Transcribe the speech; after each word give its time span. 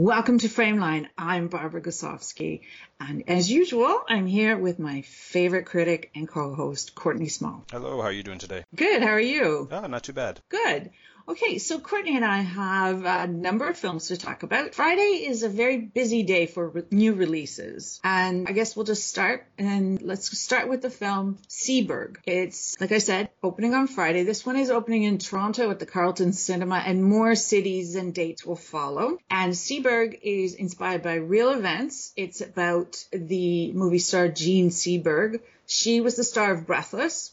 Welcome 0.00 0.38
to 0.38 0.48
Frameline. 0.48 1.08
I'm 1.18 1.48
Barbara 1.48 1.80
Goslawski, 1.80 2.60
and 3.00 3.24
as 3.26 3.50
usual, 3.50 4.00
I'm 4.08 4.28
here 4.28 4.56
with 4.56 4.78
my 4.78 5.02
favorite 5.02 5.66
critic 5.66 6.12
and 6.14 6.28
co-host, 6.28 6.94
Courtney 6.94 7.26
Small. 7.26 7.64
Hello, 7.72 8.00
how 8.00 8.06
are 8.06 8.12
you 8.12 8.22
doing 8.22 8.38
today? 8.38 8.64
Good. 8.76 9.02
How 9.02 9.08
are 9.08 9.20
you? 9.20 9.66
Oh, 9.72 9.86
not 9.88 10.04
too 10.04 10.12
bad. 10.12 10.40
Good. 10.50 10.90
Okay, 11.28 11.58
so 11.58 11.78
Courtney 11.78 12.16
and 12.16 12.24
I 12.24 12.38
have 12.38 13.04
a 13.04 13.26
number 13.26 13.68
of 13.68 13.76
films 13.76 14.08
to 14.08 14.16
talk 14.16 14.44
about. 14.44 14.74
Friday 14.74 15.26
is 15.26 15.42
a 15.42 15.50
very 15.50 15.76
busy 15.76 16.22
day 16.22 16.46
for 16.46 16.66
re- 16.68 16.82
new 16.90 17.12
releases, 17.12 18.00
and 18.02 18.48
I 18.48 18.52
guess 18.52 18.74
we'll 18.74 18.86
just 18.86 19.06
start 19.06 19.46
and 19.58 20.00
let's 20.00 20.38
start 20.38 20.70
with 20.70 20.80
the 20.80 20.88
film 20.88 21.36
Seberg. 21.46 22.16
It's, 22.24 22.80
like 22.80 22.92
I 22.92 22.98
said, 22.98 23.28
opening 23.42 23.74
on 23.74 23.88
Friday. 23.88 24.22
This 24.22 24.46
one 24.46 24.56
is 24.56 24.70
opening 24.70 25.02
in 25.02 25.18
Toronto 25.18 25.70
at 25.70 25.78
the 25.78 25.84
Carlton 25.84 26.32
Cinema, 26.32 26.76
and 26.76 27.04
more 27.04 27.34
cities 27.34 27.94
and 27.94 28.14
dates 28.14 28.46
will 28.46 28.56
follow. 28.56 29.18
And 29.28 29.52
Seberg 29.52 30.18
is 30.22 30.54
inspired 30.54 31.02
by 31.02 31.16
real 31.16 31.50
events. 31.50 32.10
It's 32.16 32.40
about 32.40 33.04
the 33.12 33.70
movie 33.72 33.98
star 33.98 34.28
Jean 34.28 34.70
Seberg. 34.70 35.42
She 35.66 36.00
was 36.00 36.16
the 36.16 36.24
star 36.24 36.52
of 36.52 36.66
Breathless, 36.66 37.32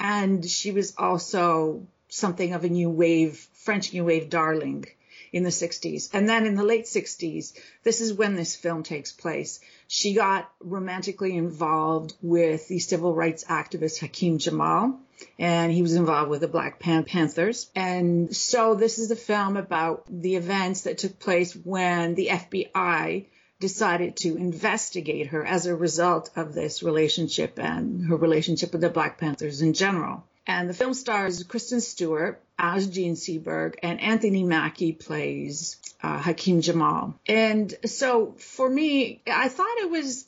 and 0.00 0.48
she 0.48 0.70
was 0.70 0.94
also 0.96 1.86
something 2.08 2.52
of 2.52 2.64
a 2.64 2.68
new 2.68 2.90
wave, 2.90 3.46
French 3.52 3.92
new 3.92 4.04
wave 4.04 4.30
darling 4.30 4.86
in 5.34 5.42
the 5.42 5.50
60s. 5.50 6.10
And 6.12 6.28
then 6.28 6.46
in 6.46 6.54
the 6.54 6.62
late 6.62 6.84
60s, 6.84 7.58
this 7.82 8.00
is 8.00 8.12
when 8.12 8.36
this 8.36 8.54
film 8.54 8.84
takes 8.84 9.10
place. 9.10 9.58
She 9.88 10.14
got 10.14 10.48
romantically 10.60 11.36
involved 11.36 12.14
with 12.22 12.68
the 12.68 12.78
civil 12.78 13.12
rights 13.12 13.42
activist 13.44 13.98
Hakim 13.98 14.38
Jamal, 14.38 15.00
and 15.36 15.72
he 15.72 15.82
was 15.82 15.94
involved 15.94 16.30
with 16.30 16.40
the 16.40 16.48
Black 16.48 16.78
Panthers. 16.78 17.68
And 17.74 18.34
so 18.34 18.76
this 18.76 18.98
is 18.98 19.10
a 19.10 19.16
film 19.16 19.56
about 19.56 20.04
the 20.08 20.36
events 20.36 20.82
that 20.82 20.98
took 20.98 21.18
place 21.18 21.52
when 21.52 22.14
the 22.14 22.28
FBI 22.28 23.26
decided 23.58 24.16
to 24.18 24.36
investigate 24.36 25.28
her 25.28 25.44
as 25.44 25.66
a 25.66 25.74
result 25.74 26.30
of 26.36 26.54
this 26.54 26.82
relationship 26.82 27.58
and 27.58 28.06
her 28.06 28.16
relationship 28.16 28.72
with 28.72 28.82
the 28.82 28.90
Black 28.90 29.18
Panthers 29.18 29.62
in 29.62 29.72
general. 29.72 30.24
And 30.46 30.68
the 30.68 30.74
film 30.74 30.94
stars 30.94 31.42
Kristen 31.44 31.80
Stewart 31.80 32.42
as 32.58 32.86
Jean 32.88 33.14
Seberg, 33.14 33.76
and 33.82 34.00
Anthony 34.00 34.44
Mackie 34.44 34.92
plays 34.92 35.76
uh, 36.02 36.20
Hakim 36.20 36.60
Jamal. 36.60 37.18
And 37.26 37.74
so 37.86 38.34
for 38.38 38.68
me, 38.68 39.22
I 39.26 39.48
thought 39.48 39.78
it 39.78 39.90
was, 39.90 40.26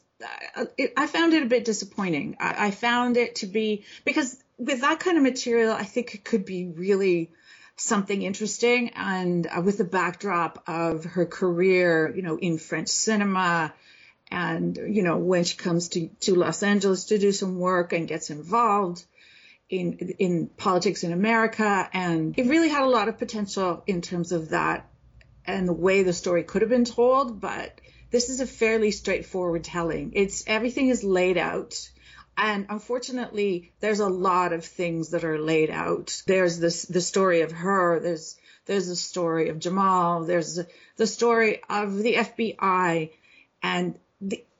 uh, 0.57 0.65
it, 0.77 0.95
I 0.97 1.07
found 1.07 1.35
it 1.35 1.43
a 1.43 1.47
bit 1.47 1.65
disappointing. 1.65 2.37
I, 2.41 2.67
I 2.67 2.71
found 2.71 3.17
it 3.17 3.37
to 3.37 3.47
be, 3.47 3.85
because 4.05 4.43
with 4.59 4.81
that 4.81 5.01
kind 5.01 5.19
of 5.19 5.23
material, 5.23 5.73
I 5.73 5.85
think 5.85 6.15
it 6.15 6.25
could 6.25 6.47
be 6.47 6.67
really 6.67 7.31
something 7.77 8.23
interesting. 8.23 8.91
And 8.97 9.47
uh, 9.47 9.61
with 9.61 9.77
the 9.77 9.85
backdrop 9.85 10.65
of 10.67 11.05
her 11.05 11.27
career, 11.27 12.13
you 12.17 12.23
know, 12.23 12.39
in 12.39 12.59
French 12.59 12.89
cinema, 12.89 13.73
and 14.29 14.77
you 14.77 15.03
know 15.03 15.19
when 15.19 15.45
she 15.45 15.57
comes 15.57 15.91
to, 15.91 16.09
to 16.21 16.35
Los 16.35 16.65
Angeles 16.65 17.05
to 17.07 17.19
do 17.19 17.31
some 17.31 17.59
work 17.59 17.93
and 17.93 18.09
gets 18.09 18.31
involved 18.31 19.05
in 19.69 19.95
in 20.19 20.47
politics 20.49 21.03
in 21.03 21.13
America, 21.13 21.89
and 21.93 22.39
it 22.39 22.47
really 22.47 22.69
had 22.69 22.83
a 22.83 22.89
lot 22.89 23.09
of 23.09 23.19
potential 23.19 23.83
in 23.87 24.01
terms 24.01 24.33
of 24.33 24.51
that 24.51 24.89
and 25.45 25.69
the 25.69 25.73
way 25.73 26.03
the 26.03 26.13
story 26.13 26.43
could 26.43 26.63
have 26.63 26.71
been 26.71 26.85
told. 26.85 27.41
But 27.41 27.81
this 28.11 28.29
is 28.29 28.41
a 28.41 28.47
fairly 28.47 28.91
straightforward 28.91 29.65
telling. 29.65 30.13
It's 30.15 30.45
everything 30.47 30.89
is 30.89 31.03
laid 31.03 31.37
out. 31.37 31.91
And 32.39 32.67
unfortunately, 32.69 33.73
there's 33.81 34.01
a 34.01 34.09
lot 34.09 34.53
of 34.53 34.65
things 34.65 35.11
that 35.11 35.25
are 35.25 35.39
laid 35.39 35.71
out. 35.71 36.23
There's 36.27 36.59
this 36.59 36.83
the 36.83 37.01
story 37.01 37.41
of 37.41 37.51
her. 37.51 37.99
There's 38.01 38.37
there's 38.67 38.89
the 38.89 38.97
story 38.97 39.49
of 39.49 39.59
Jamal. 39.59 40.25
There's 40.25 40.61
the 40.97 41.07
story 41.07 41.63
of 41.69 41.97
the 41.97 42.15
FBI, 42.15 43.11
and 43.63 43.99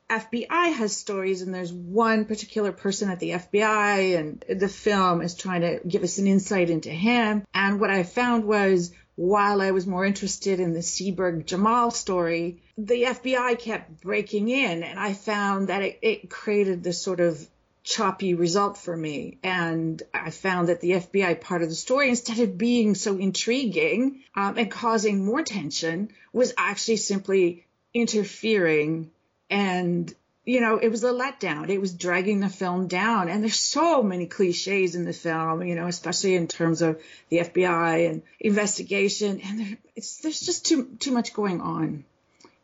FBI 0.09 0.73
has 0.73 0.97
stories 0.97 1.43
and 1.43 1.53
there's 1.53 1.73
one 1.73 2.27
particular 2.27 2.71
person 2.71 3.11
at 3.11 3.19
the 3.19 3.31
FBI 3.31 4.19
and 4.19 4.45
the 4.61 4.69
film 4.69 5.21
is 5.21 5.35
trying 5.35 5.63
to 5.63 5.81
give 5.87 6.05
us 6.05 6.19
an 6.19 6.27
insight 6.27 6.71
into 6.71 6.91
him. 6.91 7.45
And 7.53 7.81
what 7.81 7.91
I 7.91 8.05
found 8.05 8.45
was 8.45 8.93
while 9.17 9.61
I 9.61 9.73
was 9.73 9.87
more 9.87 10.05
interested 10.05 10.61
in 10.61 10.75
the 10.75 10.81
Seberg 10.81 11.47
Jamal 11.47 11.91
story, 11.91 12.63
the 12.79 13.03
FBI 13.05 13.59
kept 13.59 14.01
breaking 14.01 14.49
in 14.49 14.85
and 14.85 14.99
I 14.99 15.13
found 15.13 15.69
that 15.69 15.83
it, 15.83 15.99
it 16.03 16.31
created 16.31 16.85
this 16.85 17.03
sort 17.03 17.21
of 17.21 17.45
choppy 17.83 18.35
result 18.35 18.77
for 18.77 18.97
me. 18.97 19.39
And 19.43 20.03
I 20.13 20.31
found 20.31 20.69
that 20.69 20.81
the 20.81 20.93
FBI 20.93 21.41
part 21.41 21.63
of 21.63 21.69
the 21.69 21.75
story, 21.75 22.11
instead 22.11 22.41
of 22.41 22.59
being 22.59 22.95
so 22.95 23.17
intriguing 23.17 24.23
um, 24.35 24.59
and 24.59 24.71
causing 24.71 25.25
more 25.25 25.43
tension, 25.43 26.11
was 26.33 26.53
actually 26.59 26.97
simply 26.99 27.65
interfering 27.95 29.11
and 29.51 30.15
you 30.47 30.61
know, 30.61 30.79
it 30.79 30.89
was 30.91 31.03
a 31.03 31.09
letdown. 31.09 31.69
It 31.69 31.81
was 31.81 31.93
dragging 31.93 32.39
the 32.39 32.49
film 32.49 32.87
down. 32.87 33.29
And 33.29 33.43
there's 33.43 33.59
so 33.59 34.01
many 34.03 34.27
cliches 34.27 34.95
in 34.95 35.05
the 35.05 35.13
film, 35.13 35.65
you 35.65 35.75
know, 35.75 35.89
especially 35.89 36.37
in 36.37 36.47
terms 36.47 36.83
of 36.83 37.03
the 37.29 37.39
FBI 37.39 38.09
and 38.09 38.23
investigation. 38.39 39.41
And 39.45 39.59
there, 39.59 39.77
there's 40.23 40.41
just 40.41 40.65
too, 40.65 40.85
too 41.01 41.11
much 41.11 41.35
going 41.35 41.61
on 41.61 42.05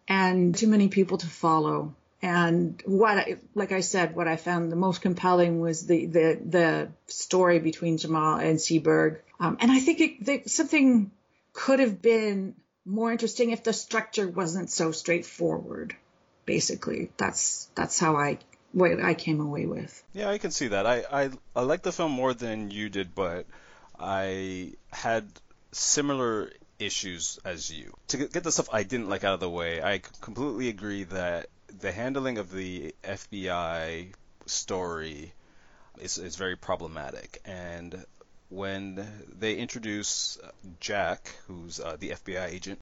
and 0.06 0.54
too 0.54 0.68
many 0.68 0.88
people 0.88 1.18
to 1.18 1.26
follow. 1.26 1.92
And 2.22 2.80
what, 2.86 3.18
I, 3.18 3.38
like 3.56 3.72
I 3.72 3.80
said, 3.80 4.14
what 4.14 4.28
I 4.28 4.36
found 4.36 4.70
the 4.70 4.76
most 4.76 5.02
compelling 5.02 5.58
was 5.58 5.84
the, 5.84 6.06
the, 6.06 6.40
the 6.44 6.88
story 7.08 7.58
between 7.58 7.98
Jamal 7.98 8.38
and 8.38 8.60
Seberg. 8.60 9.18
Um, 9.40 9.58
and 9.60 9.72
I 9.72 9.80
think 9.80 10.00
it, 10.00 10.24
that 10.26 10.50
something 10.50 11.10
could 11.52 11.80
have 11.80 12.00
been 12.00 12.54
more 12.84 13.10
interesting 13.10 13.50
if 13.50 13.64
the 13.64 13.72
structure 13.72 14.28
wasn't 14.28 14.70
so 14.70 14.92
straightforward 14.92 15.96
basically. 16.46 17.10
That's 17.16 17.68
that's 17.74 17.98
how 17.98 18.16
I 18.16 18.38
what 18.72 19.02
I 19.02 19.14
came 19.14 19.40
away 19.40 19.66
with. 19.66 20.02
Yeah, 20.12 20.30
I 20.30 20.38
can 20.38 20.50
see 20.50 20.68
that. 20.68 20.86
I 20.86 21.04
I, 21.10 21.30
I 21.54 21.62
like 21.62 21.82
the 21.82 21.92
film 21.92 22.12
more 22.12 22.34
than 22.34 22.70
you 22.70 22.88
did, 22.88 23.14
but 23.14 23.46
I 23.98 24.72
had 24.90 25.26
similar 25.72 26.50
issues 26.78 27.38
as 27.44 27.70
you. 27.70 27.94
To 28.08 28.16
get 28.16 28.42
the 28.42 28.52
stuff 28.52 28.68
I 28.72 28.82
didn't 28.82 29.08
like 29.08 29.24
out 29.24 29.34
of 29.34 29.40
the 29.40 29.50
way, 29.50 29.82
I 29.82 29.98
completely 30.20 30.68
agree 30.68 31.04
that 31.04 31.46
the 31.80 31.92
handling 31.92 32.38
of 32.38 32.50
the 32.50 32.94
FBI 33.04 34.12
story 34.46 35.32
is 35.98 36.18
is 36.18 36.36
very 36.36 36.56
problematic 36.56 37.40
and 37.44 38.04
when 38.52 39.06
they 39.38 39.54
introduce 39.54 40.38
Jack, 40.78 41.34
who's 41.46 41.80
uh, 41.80 41.96
the 41.98 42.10
FBI 42.10 42.50
agent 42.50 42.78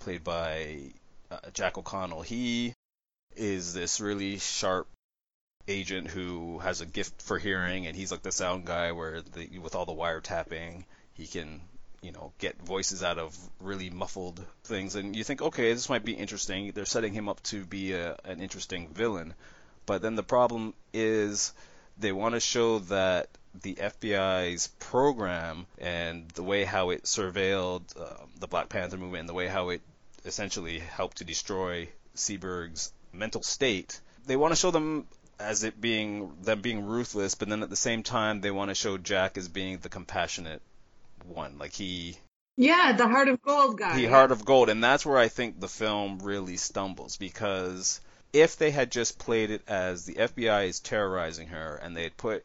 played 0.00 0.22
by 0.22 0.92
uh, 1.30 1.38
Jack 1.54 1.78
O'Connell, 1.78 2.20
he 2.20 2.74
is 3.38 3.72
this 3.72 4.00
really 4.00 4.38
sharp 4.38 4.88
agent 5.68 6.08
who 6.08 6.58
has 6.58 6.80
a 6.80 6.86
gift 6.86 7.22
for 7.22 7.38
hearing, 7.38 7.86
and 7.86 7.96
he's 7.96 8.10
like 8.10 8.22
the 8.22 8.32
sound 8.32 8.64
guy 8.64 8.92
where 8.92 9.22
the, 9.22 9.58
with 9.58 9.74
all 9.74 9.86
the 9.86 9.92
wiretapping, 9.92 10.84
he 11.14 11.26
can 11.26 11.60
you 12.02 12.12
know 12.12 12.32
get 12.38 12.60
voices 12.62 13.02
out 13.02 13.18
of 13.18 13.36
really 13.60 13.90
muffled 13.90 14.44
things, 14.64 14.96
and 14.96 15.14
you 15.14 15.24
think, 15.24 15.42
okay, 15.42 15.72
this 15.72 15.88
might 15.88 16.04
be 16.04 16.14
interesting. 16.14 16.72
They're 16.72 16.84
setting 16.84 17.12
him 17.12 17.28
up 17.28 17.42
to 17.44 17.64
be 17.64 17.92
a, 17.92 18.16
an 18.24 18.40
interesting 18.40 18.88
villain, 18.88 19.34
but 19.86 20.02
then 20.02 20.16
the 20.16 20.22
problem 20.22 20.74
is 20.92 21.52
they 21.98 22.12
want 22.12 22.34
to 22.34 22.40
show 22.40 22.80
that 22.80 23.28
the 23.62 23.74
FBI's 23.74 24.68
program 24.78 25.66
and 25.78 26.28
the 26.30 26.42
way 26.42 26.64
how 26.64 26.90
it 26.90 27.04
surveilled 27.04 27.82
uh, 28.00 28.24
the 28.38 28.46
Black 28.46 28.68
Panther 28.68 28.96
movement 28.96 29.20
and 29.20 29.28
the 29.28 29.34
way 29.34 29.48
how 29.48 29.70
it 29.70 29.80
essentially 30.24 30.78
helped 30.78 31.18
to 31.18 31.24
destroy 31.24 31.88
Seberg's 32.14 32.92
mental 33.12 33.42
state. 33.42 34.00
They 34.26 34.36
want 34.36 34.52
to 34.52 34.56
show 34.56 34.70
them 34.70 35.06
as 35.38 35.64
it 35.64 35.80
being 35.80 36.32
them 36.42 36.60
being 36.60 36.84
ruthless, 36.84 37.34
but 37.34 37.48
then 37.48 37.62
at 37.62 37.70
the 37.70 37.76
same 37.76 38.02
time 38.02 38.40
they 38.40 38.50
want 38.50 38.70
to 38.70 38.74
show 38.74 38.98
Jack 38.98 39.38
as 39.38 39.48
being 39.48 39.78
the 39.78 39.88
compassionate 39.88 40.62
one. 41.26 41.58
Like 41.58 41.72
he 41.72 42.16
Yeah, 42.56 42.92
the 42.96 43.08
heart 43.08 43.28
of 43.28 43.40
gold 43.42 43.78
guy. 43.78 43.96
The 43.96 44.06
heart 44.06 44.32
of 44.32 44.44
gold, 44.44 44.68
and 44.68 44.82
that's 44.82 45.06
where 45.06 45.18
I 45.18 45.28
think 45.28 45.60
the 45.60 45.68
film 45.68 46.18
really 46.20 46.56
stumbles 46.56 47.16
because 47.16 48.00
if 48.32 48.56
they 48.56 48.70
had 48.70 48.90
just 48.90 49.18
played 49.18 49.50
it 49.50 49.62
as 49.68 50.04
the 50.04 50.14
FBI 50.14 50.68
is 50.68 50.80
terrorizing 50.80 51.48
her 51.48 51.76
and 51.76 51.96
they 51.96 52.02
had 52.02 52.16
put 52.16 52.44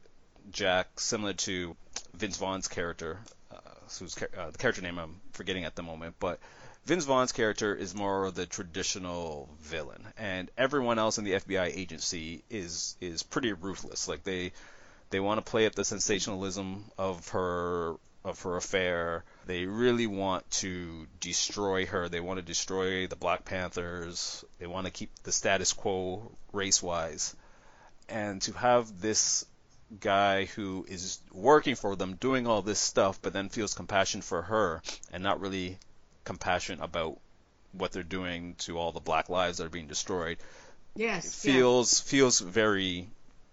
Jack 0.52 1.00
similar 1.00 1.34
to 1.34 1.76
Vince 2.14 2.38
Vaughn's 2.38 2.68
character, 2.68 3.20
uh, 3.52 3.58
who's 4.00 4.16
uh, 4.18 4.52
the 4.52 4.58
character 4.58 4.82
name 4.82 5.00
I'm 5.00 5.20
forgetting 5.34 5.66
at 5.66 5.76
the 5.76 5.84
moment, 5.84 6.16
but 6.20 6.40
Vince 6.86 7.06
Vaughn's 7.06 7.32
character 7.32 7.74
is 7.74 7.96
more 7.96 8.26
of 8.26 8.36
the 8.36 8.46
traditional 8.46 9.50
villain, 9.62 10.06
and 10.18 10.52
everyone 10.58 11.00
else 11.00 11.18
in 11.18 11.24
the 11.24 11.32
FBI 11.34 11.78
agency 11.78 12.44
is 12.50 12.98
is 13.00 13.24
pretty 13.24 13.54
ruthless. 13.54 14.10
Like 14.10 14.24
they 14.24 14.52
they 15.10 15.22
want 15.22 15.38
to 15.38 15.50
play 15.50 15.66
up 15.66 15.76
the 15.76 15.86
sensationalism 15.86 16.84
of 16.98 17.30
her 17.30 17.96
of 18.26 18.42
her 18.42 18.58
affair. 18.58 19.24
They 19.46 19.66
really 19.66 20.08
want 20.08 20.50
to 20.52 21.08
destroy 21.22 21.86
her. 21.86 22.10
They 22.10 22.20
want 22.20 22.40
to 22.40 22.46
destroy 22.46 23.08
the 23.08 23.16
Black 23.16 23.46
Panthers. 23.46 24.44
They 24.60 24.68
want 24.68 24.86
to 24.86 24.92
keep 24.92 25.12
the 25.24 25.32
status 25.32 25.72
quo 25.72 26.32
race 26.52 26.84
wise. 26.84 27.34
And 28.10 28.42
to 28.42 28.54
have 28.54 29.00
this 29.00 29.46
guy 30.02 30.46
who 30.46 30.86
is 30.90 31.20
working 31.32 31.76
for 31.76 31.96
them 31.96 32.16
doing 32.16 32.46
all 32.46 32.62
this 32.62 32.80
stuff 32.80 33.22
but 33.22 33.32
then 33.32 33.48
feels 33.48 33.74
compassion 33.74 34.22
for 34.22 34.42
her 34.42 34.82
and 35.12 35.24
not 35.24 35.40
really 35.40 35.78
compassion 36.24 36.80
about 36.82 37.20
what 37.72 37.92
they're 37.92 38.04
doing 38.04 38.56
to 38.60 38.78
all 38.78 38.92
the 38.92 39.00
black 39.00 39.30
lives 39.30 39.58
that 39.58 39.66
are 39.66 39.70
being 39.70 39.88
destroyed 39.88 40.38
Yes. 40.96 41.34
feels 41.42 42.00
feels 42.00 42.40
very 42.40 43.10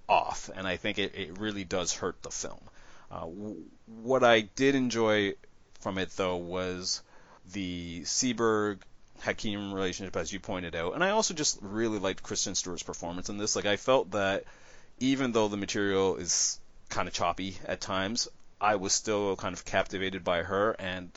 off, 0.09 0.51
and 0.55 0.67
I 0.67 0.77
think 0.77 0.99
it, 0.99 1.15
it 1.15 1.39
really 1.39 1.65
does 1.65 1.95
hurt 1.95 2.23
the 2.23 2.31
film. 2.31 2.61
Uh, 3.11 3.21
w- 3.21 3.63
what 4.03 4.23
I 4.25 4.41
did 4.43 4.75
enjoy 4.75 5.35
from 5.81 5.97
it 5.99 6.11
though 6.17 6.37
was 6.37 7.03
the 7.53 8.03
Seberg 8.03 8.79
Hakim 9.21 9.73
relationship, 9.73 10.17
as 10.17 10.33
you 10.33 10.41
pointed 10.41 10.75
out, 10.77 10.95
and 10.95 11.03
I 11.03 11.11
also 11.11 11.33
just 11.35 11.59
really 11.63 11.99
liked 11.99 12.23
Kristen 12.23 12.55
Stewart's 12.55 12.83
performance 12.83 13.29
in 13.31 13.39
this. 13.39 13.57
Like 13.57 13.67
I 13.67 13.77
felt 13.77 14.11
that 14.11 14.45
even 14.99 15.33
though 15.33 15.49
the 15.49 15.57
material 15.57 16.17
is 16.17 16.59
kind 16.91 17.09
of 17.09 17.15
choppy 17.15 17.57
at 17.65 17.81
times, 17.81 18.29
I 18.61 18.77
was 18.77 18.93
still 18.93 19.37
kind 19.37 19.55
of 19.55 19.65
captivated 19.65 20.25
by 20.25 20.43
her, 20.43 20.73
and 20.79 21.11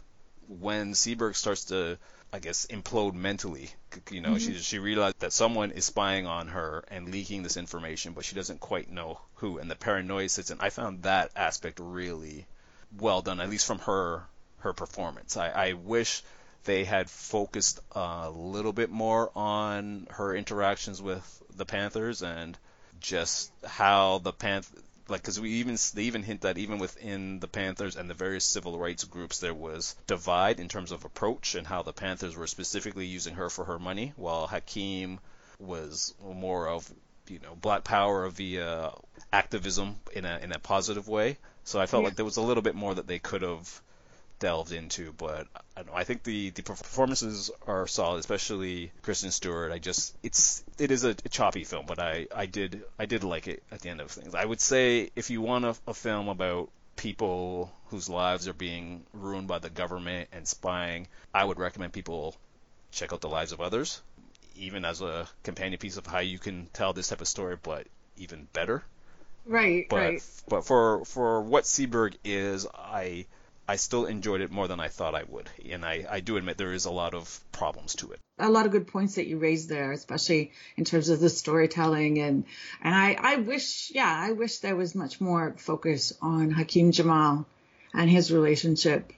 when 0.48 0.94
Seberg 0.94 1.36
starts 1.36 1.66
to 1.66 1.98
I 2.34 2.40
guess 2.40 2.66
implode 2.66 3.14
mentally. 3.14 3.70
You 4.10 4.22
know, 4.22 4.30
mm-hmm. 4.30 4.54
she 4.54 4.58
she 4.58 4.80
realized 4.80 5.20
that 5.20 5.32
someone 5.32 5.70
is 5.70 5.86
spying 5.86 6.26
on 6.26 6.48
her 6.48 6.84
and 6.88 7.10
leaking 7.10 7.44
this 7.44 7.58
information, 7.58 8.14
but 8.14 8.26
she 8.26 8.34
doesn't 8.34 8.60
quite 8.60 8.90
know 8.90 9.22
who. 9.36 9.60
And 9.60 9.70
the 9.70 9.76
paranoia 9.76 10.28
sits 10.30 10.50
in. 10.50 10.60
I 10.60 10.72
found 10.72 11.04
that 11.04 11.30
aspect 11.36 11.80
really 11.80 12.48
well 12.98 13.22
done, 13.22 13.40
at 13.40 13.52
least 13.52 13.68
from 13.68 13.78
her 13.80 14.24
her 14.60 14.74
performance. 14.74 15.38
I, 15.38 15.50
I 15.50 15.74
wish 15.74 16.24
they 16.64 16.86
had 16.86 17.08
focused 17.08 17.80
a 17.92 18.32
little 18.32 18.74
bit 18.74 18.90
more 18.90 19.32
on 19.36 20.08
her 20.10 20.36
interactions 20.36 21.04
with 21.04 21.44
the 21.56 21.66
Panthers 21.66 22.24
and 22.24 22.58
just 23.00 23.52
how 23.64 24.18
the 24.18 24.34
Panth 24.34 24.68
like 25.08 25.22
because 25.22 25.40
we 25.40 25.50
even 25.52 25.78
they 25.94 26.04
even 26.04 26.24
hint 26.24 26.42
that 26.42 26.58
even 26.58 26.80
within 26.80 27.40
the 27.40 27.48
Panthers 27.48 27.96
and 27.96 28.10
the 28.10 28.14
various 28.14 28.46
civil 28.46 28.78
rights 28.78 29.04
groups 29.04 29.40
there 29.40 29.54
was 29.54 29.96
divide 30.08 30.60
in 30.60 30.70
terms 30.70 30.92
of 30.92 31.06
approach 31.06 31.56
and 31.56 31.68
how 31.68 31.82
the 31.84 31.94
Panthers 31.94 32.36
were 32.36 32.48
specifically 32.48 33.06
using 33.06 33.36
her 33.36 33.50
for 33.50 33.66
her 33.66 33.80
money 33.80 34.14
while 34.16 34.48
Hakim 34.48 35.20
was 35.60 36.14
more 36.22 36.68
of 36.68 36.90
you 37.28 37.40
know 37.40 37.56
black 37.56 37.84
power 37.84 38.28
via 38.30 38.92
activism 39.32 39.96
in 40.14 40.26
a 40.26 40.40
in 40.40 40.52
a 40.52 40.60
positive 40.60 41.08
way. 41.08 41.38
So 41.66 41.80
I 41.80 41.86
felt 41.86 42.04
yeah. 42.04 42.08
like 42.08 42.16
there 42.16 42.26
was 42.26 42.38
a 42.38 42.42
little 42.42 42.64
bit 42.64 42.76
more 42.76 42.94
that 42.94 43.08
they 43.08 43.20
could 43.20 43.42
have 43.42 43.82
delved 44.40 44.72
into, 44.72 45.14
but 45.14 45.48
I, 45.78 45.84
know, 45.84 45.94
I 45.94 46.04
think 46.04 46.24
the, 46.24 46.50
the 46.50 46.64
performances 46.64 47.50
are 47.66 47.88
solid, 47.88 48.20
especially 48.20 48.92
Kristen 49.02 49.32
Stewart. 49.32 49.72
I 49.72 49.80
just 49.80 50.16
it's 50.24 50.64
it 50.78 50.92
is 50.92 51.04
a, 51.04 51.10
a, 51.10 51.30
choppy 51.30 51.64
film, 51.64 51.86
but 51.86 52.00
I, 52.00 52.28
I 52.36 52.46
did 52.46 52.84
I 53.00 53.06
did 53.06 53.24
like 53.24 53.48
it 53.48 53.64
at 53.72 53.82
the 53.82 53.90
end 53.90 54.02
of 54.02 54.12
things. 54.12 54.36
I 54.36 54.44
would 54.44 54.60
say 54.60 55.10
if 55.16 55.30
you 55.30 55.42
want 55.42 55.66
a, 55.66 55.76
a 55.88 55.94
film 55.94 56.28
about 56.28 56.70
people 56.96 57.72
whose 57.88 58.10
lives 58.10 58.48
are 58.48 58.54
being 58.54 59.04
ruined 59.14 59.48
by 59.48 59.60
the 59.60 59.70
government 59.70 60.30
and 60.32 60.48
spying, 60.48 61.08
I 61.34 61.44
would 61.44 61.60
recommend 61.60 61.94
people 61.94 62.36
check 62.92 63.14
out 63.14 63.22
The 63.22 63.30
Lives 63.30 63.52
of 63.52 63.62
Others, 63.62 64.02
even 64.56 64.86
as 64.86 65.02
a 65.02 65.28
companion 65.44 65.80
piece 65.80 65.98
of 65.98 66.06
how 66.06 66.20
you 66.20 66.40
can 66.40 66.68
tell 66.74 66.94
this 66.94 67.10
type 67.10 67.22
of 67.22 67.28
story, 67.28 67.58
but 67.62 67.88
even 68.18 68.48
better. 68.54 68.84
Right, 69.46 69.88
but, 69.90 69.96
right. 69.96 70.24
But 70.48 70.66
for 70.66 71.06
for 71.06 71.42
what 71.42 71.66
Seberg 71.66 72.16
is, 72.24 72.68
I 72.74 73.26
I 73.68 73.78
still 73.78 74.06
enjoyed 74.06 74.42
it 74.42 74.52
more 74.52 74.68
than 74.68 74.80
I 74.80 74.90
thought 74.90 75.16
I 75.16 75.24
would. 75.24 75.50
And 75.70 75.86
I, 75.86 76.06
I 76.10 76.20
do 76.20 76.36
admit 76.36 76.58
there 76.58 76.74
is 76.74 76.86
a 76.86 76.92
lot 76.92 77.14
of 77.14 77.40
problems 77.52 77.96
to 77.96 78.12
it. 78.12 78.20
A 78.38 78.50
lot 78.50 78.66
of 78.66 78.72
good 78.72 78.88
points 78.88 79.16
that 79.16 79.28
you 79.28 79.38
raised 79.38 79.70
there, 79.70 79.92
especially 79.92 80.52
in 80.76 80.84
terms 80.84 81.10
of 81.10 81.20
the 81.20 81.30
storytelling 81.30 82.20
and 82.20 82.46
and 82.82 82.94
I, 82.94 83.18
I 83.20 83.36
wish 83.38 83.92
yeah, 83.94 84.12
I 84.12 84.32
wish 84.32 84.58
there 84.58 84.76
was 84.76 84.96
much 84.96 85.22
more 85.22 85.56
focus 85.58 86.14
on 86.22 86.52
Hakim 86.52 86.92
Jamal 86.92 87.46
and 87.94 88.10
his 88.10 88.32
relationship. 88.32 89.14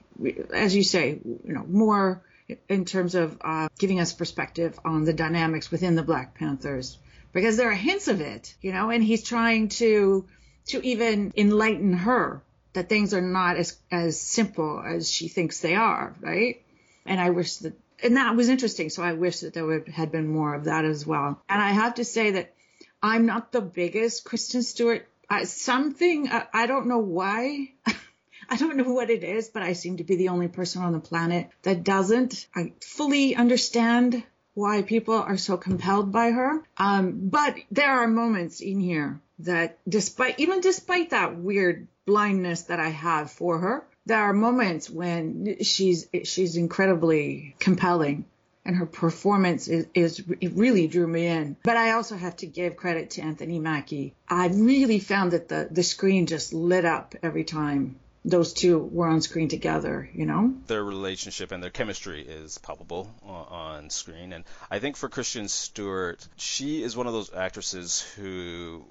As 0.54 0.76
you 0.76 0.84
say, 0.84 1.20
you 1.24 1.54
know, 1.54 1.66
more 1.68 2.22
in 2.70 2.86
terms 2.86 3.16
of 3.16 3.38
uh, 3.42 3.70
giving 3.80 4.00
us 4.00 4.14
perspective 4.14 4.80
on 4.86 5.06
the 5.06 5.14
dynamics 5.14 5.72
within 5.72 5.96
the 5.96 6.04
Black 6.04 6.36
Panthers. 6.36 6.98
Because 7.34 7.58
there 7.58 7.70
are 7.70 7.74
hints 7.74 8.08
of 8.08 8.22
it, 8.22 8.54
you 8.62 8.72
know, 8.72 8.92
and 8.92 9.04
he's 9.04 9.24
trying 9.24 9.70
to 9.70 10.26
to 10.68 10.86
even 10.86 11.34
enlighten 11.36 11.94
her 11.94 12.42
that 12.76 12.90
things 12.90 13.14
are 13.14 13.22
not 13.22 13.58
as 13.58 13.78
as 13.92 14.20
simple 14.20 14.82
as 14.86 15.12
she 15.12 15.28
thinks 15.28 15.60
they 15.60 15.76
are, 15.76 16.16
right? 16.22 16.62
And 17.06 17.20
I 17.20 17.32
wish 17.32 17.58
that 17.58 17.74
and 18.04 18.18
that 18.18 18.36
was 18.36 18.50
interesting. 18.50 18.90
So 18.90 19.04
I 19.04 19.14
wish 19.14 19.40
that 19.40 19.54
there 19.54 19.66
would 19.66 19.88
had 19.88 20.12
been 20.12 20.28
more 20.28 20.54
of 20.54 20.66
that 20.66 20.86
as 20.86 21.06
well. 21.06 21.42
And 21.50 21.62
I 21.62 21.72
have 21.72 21.96
to 21.96 22.06
say 22.06 22.32
that 22.32 22.54
I'm 23.02 23.26
not 23.26 23.52
the 23.52 23.62
biggest 23.62 24.26
Kristen 24.26 24.64
Stewart. 24.64 25.08
Uh, 25.30 25.46
something 25.46 26.30
uh, 26.30 26.46
I 26.54 26.68
don't 26.68 26.88
know 26.88 27.00
why. 27.00 27.74
I 28.50 28.58
don't 28.58 28.78
know 28.78 28.92
what 28.92 29.10
it 29.10 29.24
is, 29.24 29.50
but 29.50 29.64
I 29.64 29.74
seem 29.74 29.98
to 29.98 30.04
be 30.04 30.18
the 30.18 30.30
only 30.30 30.48
person 30.48 30.84
on 30.84 30.94
the 30.94 31.00
planet 31.00 31.50
that 31.64 31.84
doesn't. 31.84 32.48
I 32.56 32.74
fully 32.82 33.36
understand 33.36 34.24
why 34.56 34.82
people 34.82 35.14
are 35.14 35.38
so 35.38 35.58
compelled 35.58 36.12
by 36.12 36.32
her. 36.32 36.64
Um, 36.78 37.30
but 37.30 37.56
there 37.70 37.92
are 37.92 38.08
moments 38.08 38.62
in 38.62 38.80
here 38.80 39.22
that 39.40 39.78
despite, 39.88 40.40
even 40.40 40.62
despite 40.62 41.12
that 41.12 41.38
weird 41.38 41.88
blindness 42.06 42.64
that 42.64 42.80
I 42.80 42.90
have 42.90 43.32
for 43.32 43.60
her. 43.60 43.86
There 44.06 44.20
are 44.20 44.34
moments 44.34 44.90
when 44.90 45.64
she's 45.64 46.08
she's 46.24 46.56
incredibly 46.58 47.56
compelling 47.60 48.26
and 48.64 48.76
her 48.76 48.86
performance 48.86 49.68
is, 49.68 49.88
is 49.94 50.24
really 50.28 50.88
drew 50.88 51.08
me 51.08 51.28
in. 51.28 51.56
But 51.64 51.78
I 51.78 51.92
also 51.92 52.16
have 52.16 52.36
to 52.38 52.48
give 52.48 52.76
credit 52.76 53.12
to 53.12 53.22
Anthony 53.22 53.60
Mackie. 53.60 54.16
I 54.28 54.48
really 54.48 55.00
found 55.00 55.32
that 55.32 55.50
the 55.50 55.68
the 55.70 55.84
screen 55.84 56.26
just 56.28 56.54
lit 56.54 56.86
up 56.86 57.16
every 57.22 57.44
time 57.44 57.98
those 58.26 58.54
two 58.54 58.80
were 58.80 59.08
on 59.08 59.22
screen 59.22 59.48
together, 59.48 60.10
you 60.14 60.26
know? 60.26 60.54
Their 60.66 60.84
relationship 60.84 61.52
and 61.52 61.62
their 61.62 61.70
chemistry 61.70 62.22
is 62.22 62.58
palpable 62.58 63.14
on 63.24 63.92
screen. 63.92 64.34
And 64.34 64.44
I 64.70 64.80
think 64.80 64.98
for 64.98 65.08
Kristen 65.10 65.48
Stewart, 65.48 66.28
she 66.36 66.82
is 66.82 66.98
one 66.98 67.06
of 67.06 67.14
those 67.14 67.32
actresses 67.32 68.02
who, 68.02 68.84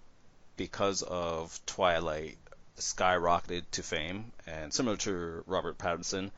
because 0.56 1.02
of 1.02 1.58
Twilight, 1.66 2.38
skyrocketed 2.78 3.64
to 3.72 3.82
fame, 3.82 4.32
and 4.46 4.72
similar 4.72 4.96
to 4.98 5.42
Robert 5.46 5.78
Pattinson. 5.78 6.30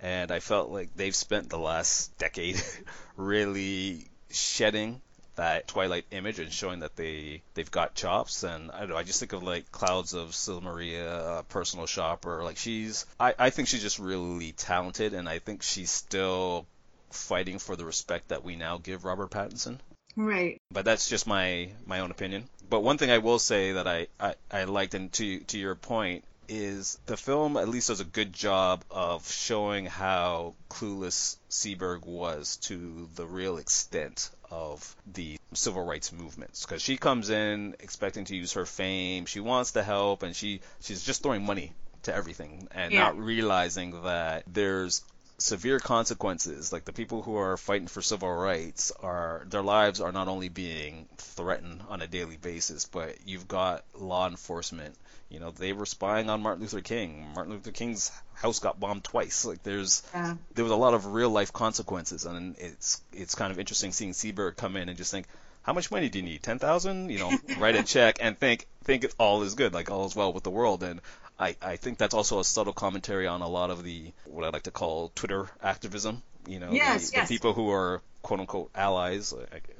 And 0.00 0.32
I 0.32 0.40
felt 0.40 0.70
like 0.70 0.94
they've 0.96 1.14
spent 1.14 1.50
the 1.50 1.58
last 1.58 2.16
decade 2.18 2.60
really 3.16 4.08
shedding 4.30 5.00
that 5.40 5.66
Twilight 5.66 6.04
image 6.10 6.38
and 6.38 6.52
showing 6.52 6.80
that 6.80 6.96
they 6.96 7.40
they've 7.54 7.70
got 7.70 7.94
chops. 7.94 8.42
And 8.42 8.70
I 8.70 8.80
don't 8.80 8.90
know, 8.90 8.96
I 8.98 9.04
just 9.04 9.20
think 9.20 9.32
of 9.32 9.42
like 9.42 9.72
Clouds 9.72 10.12
of 10.12 10.34
Sils 10.34 10.62
Maria, 10.62 11.18
uh, 11.18 11.42
Personal 11.44 11.86
Shopper. 11.86 12.44
Like 12.44 12.58
she's, 12.58 13.06
I 13.18 13.32
I 13.38 13.48
think 13.48 13.68
she's 13.68 13.80
just 13.80 13.98
really 13.98 14.52
talented, 14.52 15.14
and 15.14 15.26
I 15.26 15.38
think 15.38 15.62
she's 15.62 15.90
still 15.90 16.66
fighting 17.08 17.58
for 17.58 17.74
the 17.74 17.86
respect 17.86 18.28
that 18.28 18.44
we 18.44 18.54
now 18.54 18.76
give 18.76 19.06
Robert 19.06 19.30
Pattinson. 19.30 19.78
Right. 20.14 20.58
But 20.70 20.84
that's 20.84 21.08
just 21.08 21.26
my 21.26 21.70
my 21.86 22.00
own 22.00 22.10
opinion. 22.10 22.44
But 22.68 22.80
one 22.80 22.98
thing 22.98 23.10
I 23.10 23.18
will 23.18 23.38
say 23.38 23.72
that 23.72 23.88
I, 23.88 24.08
I, 24.20 24.34
I 24.50 24.64
liked, 24.64 24.92
and 24.92 25.10
to 25.14 25.40
to 25.40 25.58
your 25.58 25.74
point, 25.74 26.22
is 26.50 26.98
the 27.06 27.16
film 27.16 27.56
at 27.56 27.66
least 27.66 27.88
does 27.88 28.00
a 28.00 28.04
good 28.04 28.34
job 28.34 28.84
of 28.90 29.26
showing 29.26 29.86
how 29.86 30.54
clueless 30.68 31.38
Seberg 31.48 32.04
was 32.04 32.58
to 32.68 33.08
the 33.14 33.24
real 33.24 33.56
extent 33.56 34.28
of 34.50 34.96
the 35.12 35.36
civil 35.52 35.84
rights 35.84 36.12
movements 36.12 36.64
because 36.64 36.82
she 36.82 36.96
comes 36.96 37.30
in 37.30 37.74
expecting 37.80 38.24
to 38.24 38.36
use 38.36 38.52
her 38.54 38.66
fame 38.66 39.26
she 39.26 39.40
wants 39.40 39.72
to 39.72 39.82
help 39.82 40.22
and 40.22 40.34
she 40.34 40.60
she's 40.80 41.04
just 41.04 41.22
throwing 41.22 41.44
money 41.44 41.72
to 42.02 42.14
everything 42.14 42.68
and 42.72 42.92
yeah. 42.92 43.00
not 43.00 43.18
realizing 43.18 44.02
that 44.02 44.44
there's 44.46 45.02
severe 45.40 45.78
consequences. 45.78 46.72
Like 46.72 46.84
the 46.84 46.92
people 46.92 47.22
who 47.22 47.36
are 47.36 47.56
fighting 47.56 47.88
for 47.88 48.02
civil 48.02 48.32
rights 48.32 48.92
are 49.02 49.44
their 49.48 49.62
lives 49.62 50.00
are 50.00 50.12
not 50.12 50.28
only 50.28 50.48
being 50.48 51.08
threatened 51.16 51.82
on 51.88 52.02
a 52.02 52.06
daily 52.06 52.36
basis, 52.36 52.84
but 52.84 53.16
you've 53.26 53.48
got 53.48 53.84
law 53.94 54.28
enforcement. 54.28 54.94
You 55.28 55.40
know, 55.40 55.50
they 55.50 55.72
were 55.72 55.86
spying 55.86 56.28
on 56.28 56.42
Martin 56.42 56.62
Luther 56.62 56.80
King. 56.80 57.26
Martin 57.34 57.52
Luther 57.52 57.70
King's 57.70 58.10
house 58.34 58.58
got 58.58 58.80
bombed 58.80 59.04
twice. 59.04 59.44
Like 59.44 59.62
there's 59.62 60.02
yeah. 60.12 60.34
there 60.54 60.64
was 60.64 60.72
a 60.72 60.76
lot 60.76 60.94
of 60.94 61.06
real 61.06 61.30
life 61.30 61.52
consequences, 61.52 62.26
and 62.26 62.56
it's 62.58 63.00
it's 63.12 63.34
kind 63.34 63.52
of 63.52 63.58
interesting 63.58 63.92
seeing 63.92 64.12
Seberg 64.12 64.56
come 64.56 64.76
in 64.76 64.88
and 64.88 64.98
just 64.98 65.10
think. 65.10 65.26
How 65.62 65.74
much 65.74 65.90
money 65.90 66.08
do 66.08 66.18
you 66.18 66.24
need? 66.24 66.42
Ten 66.42 66.58
thousand? 66.58 67.10
You 67.10 67.18
know, 67.18 67.32
write 67.58 67.76
a 67.76 67.82
check 67.94 68.16
and 68.22 68.36
think 68.36 68.66
think 68.82 69.04
it's 69.04 69.14
all 69.18 69.42
is 69.42 69.54
good, 69.54 69.74
like 69.74 69.90
all 69.90 70.06
is 70.06 70.16
well 70.16 70.32
with 70.32 70.42
the 70.42 70.50
world. 70.50 70.82
And 70.82 71.02
I, 71.40 71.56
I 71.62 71.76
think 71.76 71.96
that's 71.96 72.12
also 72.12 72.38
a 72.38 72.44
subtle 72.44 72.74
commentary 72.74 73.26
on 73.26 73.40
a 73.40 73.48
lot 73.48 73.70
of 73.70 73.82
the 73.82 74.12
what 74.26 74.44
I 74.44 74.50
like 74.50 74.64
to 74.64 74.70
call 74.70 75.10
Twitter 75.14 75.48
activism. 75.62 76.22
You 76.46 76.58
know, 76.58 76.72
yes, 76.72 77.10
the, 77.10 77.16
yes. 77.16 77.28
the 77.28 77.34
people 77.34 77.54
who 77.54 77.70
are 77.70 78.02
quote 78.22 78.40
unquote 78.40 78.70
allies. 78.74 79.32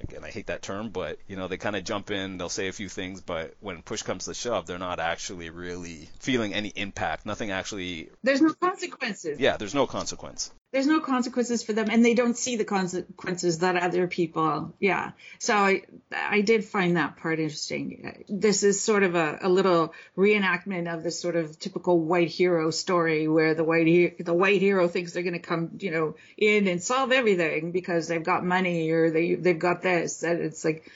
Again, 0.02 0.25
I 0.25 0.31
hate 0.31 0.47
that 0.47 0.62
term, 0.62 0.88
but 0.88 1.19
you 1.29 1.37
know, 1.37 1.49
they 1.49 1.59
kind 1.59 1.76
of 1.76 1.85
jump 1.85 2.11
in, 2.11 2.38
they'll 2.38 2.49
say 2.49 2.69
a 2.69 2.73
few 2.73 2.88
things, 2.88 3.21
but 3.21 3.55
when 3.61 3.83
push 3.83 4.02
comes 4.02 4.25
to 4.25 4.35
shove, 4.35 4.67
they're 4.67 4.79
not 4.79 5.00
actually 5.00 5.50
really 5.50 6.09
feeling 6.21 6.55
any 6.55 6.73
impact. 6.75 7.26
Nothing 7.26 7.50
actually. 7.50 8.09
There's 8.23 8.40
no 8.40 8.55
consequences. 8.55 9.38
Yeah, 9.38 9.59
there's 9.59 9.75
no 9.75 9.87
consequence. 9.87 10.50
There's 10.73 10.87
no 10.87 11.00
consequences 11.00 11.62
for 11.62 11.73
them 11.73 11.89
and 11.91 12.05
they 12.05 12.15
don't 12.15 12.37
see 12.37 12.57
the 12.57 12.65
consequences 12.65 13.59
that 13.59 13.77
other 13.77 14.07
people 14.07 14.73
yeah. 14.79 15.12
So 15.39 15.55
i 15.55 15.83
i 16.12 16.41
did 16.41 16.65
find 16.65 16.97
that 16.97 17.17
part 17.17 17.39
interesting. 17.39 18.25
This 18.29 18.62
is 18.62 18.81
sort 18.81 19.03
of 19.03 19.15
a, 19.15 19.39
a 19.43 19.49
little 19.49 19.93
reenactment 20.17 20.93
of 20.93 21.03
this 21.03 21.19
sort 21.19 21.37
of 21.37 21.59
typical 21.59 21.99
white 21.99 22.29
hero 22.29 22.71
story 22.71 23.27
where 23.29 23.55
the 23.55 23.65
white 23.65 24.25
the 24.25 24.35
white 24.35 24.61
hero 24.61 24.89
thinks 24.89 25.12
they're 25.12 25.23
going 25.23 25.33
to 25.35 25.39
come 25.41 25.71
you 25.81 25.91
know 25.91 26.15
in 26.37 26.69
and 26.69 26.83
solve 26.83 27.12
everything 27.12 27.73
because 27.73 28.09
they've 28.09 28.25
got 28.25 28.45
money 28.45 28.91
or 28.91 29.11
they 29.11 29.35
they've 29.35 29.59
got 29.59 29.83
this. 29.83 30.23
And 30.23 30.41
it's 30.41 30.65
like 30.65 30.91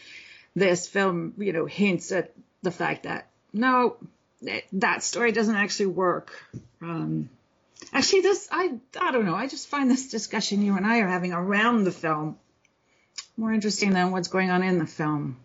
this 0.54 0.87
film 0.87 1.35
you 1.38 1.52
know 1.52 1.66
hints 1.66 2.12
at 2.12 2.33
the 2.62 2.71
fact 2.71 3.02
that 3.04 3.28
no 3.52 3.97
that 4.73 5.02
story 5.02 5.33
doesn't 5.33 5.57
actually 5.57 5.87
work. 5.87 6.33
Um, 6.83 7.31
Actually, 7.92 8.22
this 8.22 8.48
I 8.50 8.78
I 9.00 9.12
don't 9.12 9.26
know. 9.26 9.34
I 9.34 9.46
just 9.46 9.68
find 9.68 9.90
this 9.90 10.10
discussion 10.10 10.62
you 10.62 10.76
and 10.76 10.86
I 10.86 11.00
are 11.00 11.08
having 11.08 11.32
around 11.32 11.84
the 11.84 11.92
film 11.92 12.38
more 13.36 13.52
interesting 13.52 13.90
than 13.90 14.10
what's 14.10 14.28
going 14.28 14.50
on 14.50 14.62
in 14.62 14.78
the 14.78 14.86
film. 14.86 15.36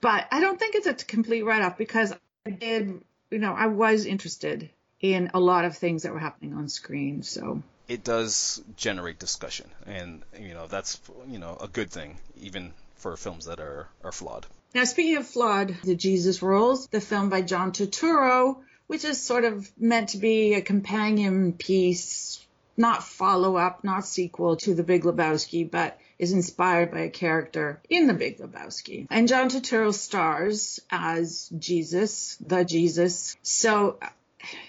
But 0.00 0.26
I 0.30 0.40
don't 0.40 0.58
think 0.58 0.74
it's 0.74 0.86
a 0.86 0.94
complete 0.94 1.42
write 1.42 1.62
off 1.62 1.76
because 1.76 2.12
I 2.46 2.50
did, 2.50 3.02
you 3.30 3.38
know, 3.38 3.52
I 3.52 3.66
was 3.66 4.06
interested 4.06 4.70
in 5.00 5.30
a 5.34 5.40
lot 5.40 5.64
of 5.64 5.76
things 5.76 6.02
that 6.02 6.12
were 6.12 6.18
happening 6.18 6.54
on 6.54 6.68
screen. 6.68 7.22
So 7.22 7.62
it 7.88 8.04
does 8.04 8.62
generate 8.76 9.18
discussion, 9.18 9.70
and 9.86 10.22
you 10.38 10.54
know 10.54 10.66
that's 10.66 11.00
you 11.28 11.38
know 11.38 11.56
a 11.60 11.68
good 11.68 11.90
thing, 11.90 12.18
even 12.40 12.72
for 12.96 13.16
films 13.16 13.46
that 13.46 13.60
are 13.60 13.88
are 14.04 14.12
flawed. 14.12 14.46
Now, 14.74 14.84
speaking 14.84 15.16
of 15.16 15.26
flawed, 15.26 15.74
The 15.82 15.96
Jesus 15.96 16.42
Rolls, 16.42 16.88
the 16.88 17.00
film 17.00 17.30
by 17.30 17.40
John 17.40 17.72
Turturro, 17.72 18.58
which 18.88 19.04
is 19.04 19.22
sort 19.22 19.44
of 19.44 19.70
meant 19.78 20.10
to 20.10 20.18
be 20.18 20.54
a 20.54 20.60
companion 20.60 21.52
piece, 21.52 22.44
not 22.76 23.04
follow 23.04 23.56
up, 23.56 23.84
not 23.84 24.04
sequel 24.04 24.56
to 24.56 24.74
The 24.74 24.82
Big 24.82 25.04
Lebowski, 25.04 25.70
but 25.70 25.98
is 26.18 26.32
inspired 26.32 26.90
by 26.90 27.00
a 27.00 27.10
character 27.10 27.80
in 27.88 28.06
The 28.06 28.14
Big 28.14 28.38
Lebowski. 28.38 29.06
And 29.10 29.28
John 29.28 29.48
Turturro 29.50 29.94
stars 29.94 30.80
as 30.90 31.50
Jesus, 31.56 32.36
the 32.44 32.64
Jesus. 32.64 33.36
So 33.42 33.98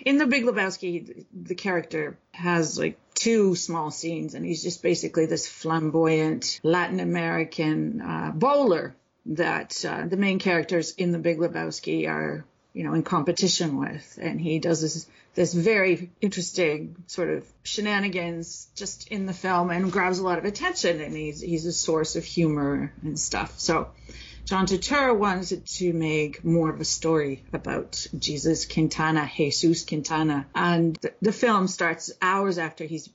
in 0.05 0.17
The 0.17 0.27
Big 0.27 0.43
Lebowski, 0.43 1.25
the 1.33 1.55
character 1.55 2.17
has 2.33 2.77
like 2.77 2.99
two 3.15 3.55
small 3.55 3.89
scenes, 3.89 4.33
and 4.33 4.45
he's 4.45 4.63
just 4.63 4.83
basically 4.83 5.25
this 5.27 5.47
flamboyant 5.47 6.59
Latin 6.63 6.99
American 6.99 8.01
uh, 8.01 8.31
bowler 8.33 8.95
that 9.27 9.85
uh, 9.85 10.07
the 10.07 10.17
main 10.17 10.39
characters 10.39 10.93
in 10.95 11.11
The 11.11 11.19
Big 11.19 11.37
Lebowski 11.37 12.07
are 12.09 12.45
you 12.79 12.85
know, 12.85 12.93
in 12.93 13.03
competition 13.03 13.77
with. 13.77 14.17
And 14.21 14.39
he 14.39 14.59
does 14.59 14.81
this, 14.81 15.05
this 15.35 15.53
very 15.53 16.11
interesting 16.21 16.95
sort 17.07 17.29
of 17.29 17.45
shenanigans 17.61 18.69
just 18.73 19.09
in 19.09 19.25
the 19.25 19.33
film 19.33 19.69
and 19.69 19.91
grabs 19.91 20.19
a 20.19 20.23
lot 20.23 20.37
of 20.37 20.45
attention. 20.45 21.01
And 21.01 21.13
he's, 21.13 21.41
he's 21.41 21.65
a 21.65 21.73
source 21.73 22.15
of 22.15 22.23
humor 22.23 22.93
and 23.03 23.19
stuff. 23.19 23.59
So 23.59 23.89
John 24.49 24.65
Turturro 24.65 25.15
wanted 25.15 25.67
to 25.77 25.93
make 25.93 26.43
more 26.43 26.71
of 26.71 26.81
a 26.81 26.83
story 26.83 27.43
about 27.53 28.07
Jesus 28.17 28.65
Quintana, 28.65 29.27
Jesus 29.27 29.85
Quintana. 29.85 30.47
And 30.55 30.95
the, 30.95 31.13
the 31.21 31.31
film 31.31 31.67
starts 31.67 32.11
hours 32.19 32.57
after 32.57 32.83
he's 32.83 33.11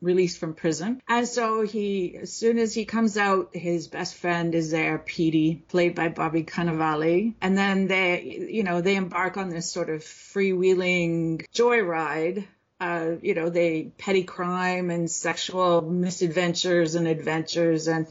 released 0.00 0.38
from 0.38 0.54
prison. 0.54 1.02
And 1.08 1.26
so 1.26 1.62
he, 1.62 2.16
as 2.22 2.32
soon 2.32 2.58
as 2.58 2.72
he 2.72 2.84
comes 2.84 3.16
out, 3.16 3.50
his 3.52 3.88
best 3.88 4.14
friend 4.14 4.54
is 4.54 4.70
there, 4.70 4.98
Petey, 4.98 5.64
played 5.66 5.96
by 5.96 6.08
Bobby 6.08 6.44
Cannavale. 6.44 7.34
And 7.40 7.58
then 7.58 7.88
they, 7.88 8.46
you 8.48 8.62
know, 8.62 8.80
they 8.80 8.94
embark 8.94 9.36
on 9.36 9.48
this 9.48 9.68
sort 9.68 9.90
of 9.90 10.02
freewheeling 10.02 11.44
joyride 11.52 12.44
uh, 12.80 13.12
you 13.22 13.34
know, 13.34 13.48
they 13.48 13.84
petty 13.96 14.24
crime 14.24 14.90
and 14.90 15.10
sexual 15.10 15.80
misadventures 15.82 16.94
and 16.94 17.06
adventures, 17.08 17.88
and 17.88 18.06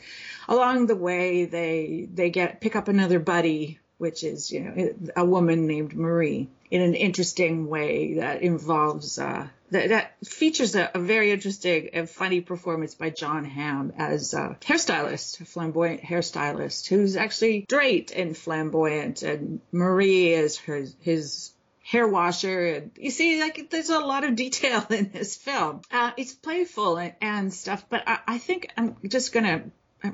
along 0.48 0.88
the 0.88 0.96
way 0.96 1.46
they 1.46 2.08
they 2.12 2.30
get 2.32 2.62
pick 2.62 2.76
up 2.76 2.88
another 2.88 3.20
buddy, 3.20 3.80
which 3.98 4.24
is 4.24 4.52
you 4.52 4.62
know 4.62 4.94
a 5.16 5.26
woman 5.26 5.68
named 5.68 5.94
Marie, 5.94 6.50
in 6.72 6.82
an 6.82 6.96
interesting 6.96 7.68
way 7.68 8.16
that 8.16 8.42
involves 8.42 9.20
uh, 9.20 9.48
that, 9.72 9.90
that 9.90 10.16
features 10.26 10.76
a, 10.76 10.90
a, 10.94 11.00
very 11.00 11.32
interesting 11.32 11.90
and 11.94 12.10
funny 12.10 12.42
performance 12.42 12.96
by 12.96 13.10
Jon 13.10 13.46
Hamm 13.46 13.94
as 13.98 14.34
a 14.34 14.58
hairstylist, 14.62 15.42
a 15.42 15.46
flamboyant 15.46 16.02
hairstylist 16.02 16.88
who's 16.88 17.16
actually 17.16 17.66
straight 17.70 18.12
and 18.12 18.36
flamboyant, 18.36 19.22
and 19.22 19.62
Marie 19.72 20.34
is 20.34 20.58
her 20.60 20.86
his 21.02 21.52
hair 21.86 22.08
washer. 22.08 22.90
You 22.98 23.12
see, 23.12 23.40
like 23.40 23.70
there's 23.70 23.92
a 23.92 24.00
lot 24.00 24.24
of 24.24 24.36
detail 24.36 24.86
in 24.90 25.12
this 25.12 25.36
film. 25.36 25.82
Uh, 25.92 26.12
it's 26.18 26.34
playful 26.34 26.98
and, 26.98 27.14
and 27.22 27.54
stuff, 27.54 27.86
but 27.90 28.04
I, 28.08 28.20
I, 28.28 28.38
think 28.40 28.72
I'm 28.76 28.98
just 29.08 29.32
gonna. 29.32 29.64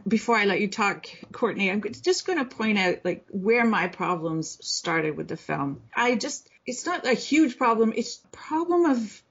Before 0.07 0.37
I 0.37 0.45
let 0.45 0.61
you 0.61 0.69
talk, 0.69 1.07
Courtney, 1.33 1.69
I'm 1.69 1.81
just 1.81 2.25
going 2.25 2.39
to 2.39 2.45
point 2.45 2.77
out 2.77 3.03
like 3.03 3.25
where 3.29 3.65
my 3.65 3.87
problems 3.87 4.57
started 4.65 5.17
with 5.17 5.27
the 5.27 5.35
film. 5.35 5.81
I 5.93 6.15
just, 6.15 6.47
it's 6.65 6.85
not 6.85 7.05
a 7.05 7.13
huge 7.13 7.57
problem. 7.57 7.91
It's 7.97 8.21
a 8.23 8.27
problem 8.29 8.85
of 8.85 9.23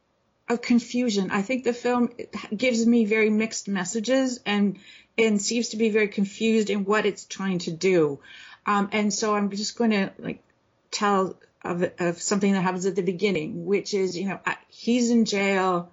of 0.51 0.61
confusion. 0.61 1.31
I 1.31 1.41
think 1.41 1.65
the 1.65 1.73
film 1.73 2.11
gives 2.55 2.85
me 2.85 3.07
very 3.07 3.31
mixed 3.31 3.69
messages 3.69 4.41
and 4.45 4.79
and 5.17 5.41
seems 5.41 5.71
to 5.71 5.77
be 5.77 5.91
very 5.91 6.09
confused 6.09 6.69
in 6.69 6.85
what 6.85 7.07
it's 7.07 7.25
trying 7.25 7.61
to 7.61 7.71
do. 7.71 8.21
Um, 8.67 8.91
and 8.93 9.15
so 9.15 9.35
I'm 9.35 9.51
just 9.51 9.79
going 9.79 9.93
to 9.93 10.13
like 10.19 10.43
tell 10.91 11.37
of, 11.63 11.85
of 11.99 12.21
something 12.21 12.53
that 12.53 12.63
happens 12.63 12.87
at 12.87 12.97
the 12.97 13.03
beginning, 13.03 13.65
which 13.65 13.95
is, 13.95 14.17
you 14.17 14.29
know, 14.29 14.41
he's 14.69 15.11
in 15.11 15.25
jail. 15.25 15.93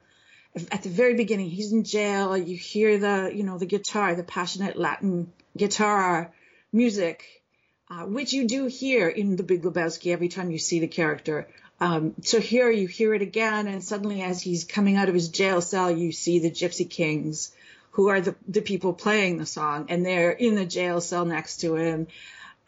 At 0.71 0.83
the 0.83 0.89
very 0.89 1.15
beginning, 1.15 1.49
he's 1.49 1.71
in 1.71 1.83
jail. 1.83 2.35
You 2.37 2.55
hear 2.55 2.97
the, 2.97 3.31
you 3.33 3.43
know, 3.43 3.57
the 3.57 3.65
guitar, 3.65 4.15
the 4.15 4.23
passionate 4.23 4.77
Latin 4.77 5.31
guitar 5.55 6.33
music, 6.71 7.43
uh, 7.89 8.03
which 8.05 8.33
you 8.33 8.47
do 8.47 8.65
hear 8.65 9.07
in 9.07 9.35
The 9.35 9.43
Big 9.43 9.63
Lebowski 9.63 10.11
every 10.11 10.29
time 10.29 10.51
you 10.51 10.57
see 10.57 10.79
the 10.79 10.87
character. 10.87 11.47
Um, 11.79 12.15
so 12.21 12.39
here 12.39 12.71
you 12.71 12.87
hear 12.87 13.13
it 13.13 13.21
again, 13.21 13.67
and 13.67 13.83
suddenly, 13.83 14.21
as 14.23 14.41
he's 14.41 14.63
coming 14.63 14.97
out 14.97 15.09
of 15.09 15.13
his 15.13 15.29
jail 15.29 15.61
cell, 15.61 15.91
you 15.91 16.11
see 16.11 16.39
the 16.39 16.49
Gypsy 16.49 16.89
Kings, 16.89 17.51
who 17.91 18.07
are 18.07 18.19
the, 18.19 18.35
the 18.47 18.61
people 18.61 18.93
playing 18.93 19.37
the 19.37 19.45
song, 19.45 19.85
and 19.89 20.03
they're 20.03 20.31
in 20.31 20.55
the 20.55 20.65
jail 20.65 21.01
cell 21.01 21.25
next 21.25 21.57
to 21.57 21.75
him 21.75 22.07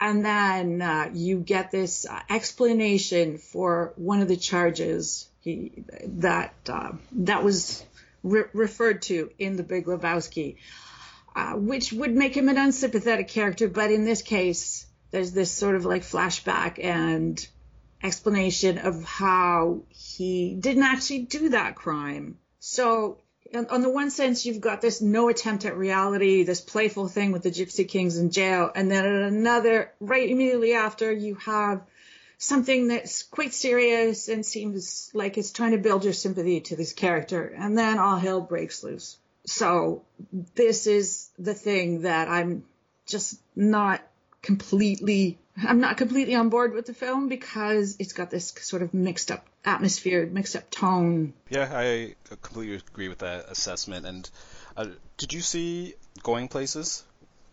and 0.00 0.24
then 0.24 0.80
uh, 0.80 1.10
you 1.12 1.38
get 1.38 1.70
this 1.70 2.06
uh, 2.06 2.20
explanation 2.30 3.36
for 3.38 3.92
one 3.96 4.22
of 4.22 4.28
the 4.28 4.36
charges 4.36 5.28
he, 5.40 5.84
that 6.04 6.54
uh, 6.68 6.92
that 7.12 7.44
was 7.44 7.84
re- 8.22 8.44
referred 8.52 9.02
to 9.02 9.30
in 9.38 9.56
the 9.56 9.62
Big 9.62 9.86
Lebowski, 9.86 10.56
uh, 11.36 11.52
which 11.52 11.92
would 11.92 12.14
make 12.14 12.34
him 12.34 12.48
an 12.48 12.56
unsympathetic 12.56 13.28
character. 13.28 13.68
But 13.68 13.90
in 13.90 14.04
this 14.04 14.22
case, 14.22 14.86
there's 15.10 15.32
this 15.32 15.50
sort 15.50 15.74
of 15.74 15.84
like 15.84 16.02
flashback 16.02 16.82
and 16.82 17.46
explanation 18.02 18.78
of 18.78 19.04
how 19.04 19.82
he 19.90 20.54
didn't 20.54 20.84
actually 20.84 21.20
do 21.20 21.50
that 21.50 21.74
crime. 21.74 22.38
So 22.58 23.18
on 23.54 23.80
the 23.80 23.90
one 23.90 24.10
sense, 24.10 24.46
you've 24.46 24.60
got 24.60 24.80
this 24.80 25.00
no 25.00 25.28
attempt 25.28 25.64
at 25.64 25.76
reality, 25.76 26.44
this 26.44 26.60
playful 26.60 27.08
thing 27.08 27.32
with 27.32 27.42
the 27.42 27.50
Gypsy 27.50 27.88
Kings 27.88 28.16
in 28.18 28.30
jail, 28.30 28.70
and 28.74 28.90
then 28.90 29.04
at 29.04 29.32
another, 29.32 29.92
right 30.00 30.28
immediately 30.28 30.74
after, 30.74 31.10
you 31.10 31.34
have 31.36 31.82
something 32.38 32.88
that's 32.88 33.24
quite 33.24 33.52
serious 33.52 34.28
and 34.28 34.46
seems 34.46 35.10
like 35.12 35.36
it's 35.36 35.50
trying 35.50 35.72
to 35.72 35.78
build 35.78 36.04
your 36.04 36.12
sympathy 36.12 36.60
to 36.60 36.76
this 36.76 36.92
character, 36.92 37.52
and 37.56 37.76
then 37.76 37.98
all 37.98 38.16
hell 38.16 38.40
breaks 38.40 38.84
loose. 38.84 39.18
So 39.46 40.04
this 40.54 40.86
is 40.86 41.30
the 41.38 41.54
thing 41.54 42.02
that 42.02 42.28
I'm 42.28 42.64
just 43.06 43.40
not 43.56 44.00
completely 44.42 45.39
I'm 45.56 45.80
not 45.80 45.96
completely 45.96 46.34
on 46.34 46.48
board 46.48 46.72
with 46.72 46.86
the 46.86 46.94
film 46.94 47.28
because 47.28 47.96
it's 47.98 48.12
got 48.12 48.30
this 48.30 48.52
sort 48.60 48.82
of 48.82 48.94
mixed 48.94 49.30
up 49.30 49.44
atmosphere, 49.64 50.26
mixed 50.26 50.56
up 50.56 50.70
tone. 50.70 51.32
Yeah, 51.48 51.68
I 51.72 52.14
completely 52.28 52.76
agree 52.76 53.08
with 53.08 53.18
that 53.18 53.46
assessment. 53.48 54.06
And 54.06 54.30
uh, 54.76 54.86
did 55.16 55.32
you 55.32 55.40
see 55.40 55.94
Going 56.22 56.48
Places, 56.48 57.04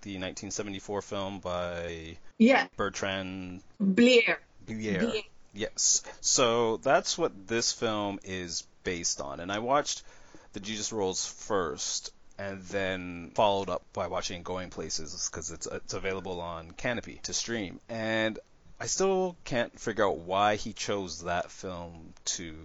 the 0.02 0.12
1974 0.12 1.02
film 1.02 1.40
by 1.40 2.18
yeah 2.38 2.68
Bertrand 2.78 3.62
Blier. 3.82 4.38
Blier. 4.66 5.00
Blier. 5.00 5.24
Yes. 5.54 6.04
So 6.22 6.78
that's 6.78 7.18
what 7.18 7.48
this 7.48 7.72
film 7.72 8.20
is 8.24 8.64
based 8.84 9.22
on. 9.22 9.40
And 9.40 9.52
I 9.52 9.60
watched 9.60 10.04
the 10.54 10.60
Jesus 10.60 10.94
Rolls 10.94 11.26
first, 11.26 12.12
and 12.38 12.62
then 12.64 13.32
followed 13.36 13.70
up 13.70 13.84
by 13.94 14.08
watching 14.08 14.44
Going 14.44 14.70
Places 14.70 15.30
because 15.32 15.52
it's 15.52 15.68
it's 15.68 15.94
available 15.94 16.40
on 16.42 16.72
Kanopy 16.72 17.22
to 17.24 17.34
stream. 17.34 17.80
And 17.90 18.40
I 18.80 18.86
still 18.86 19.36
can't 19.44 19.78
figure 19.80 20.06
out 20.06 20.20
why 20.20 20.56
he 20.56 20.72
chose 20.74 21.24
that 21.24 21.50
film 21.50 22.14
to 22.26 22.56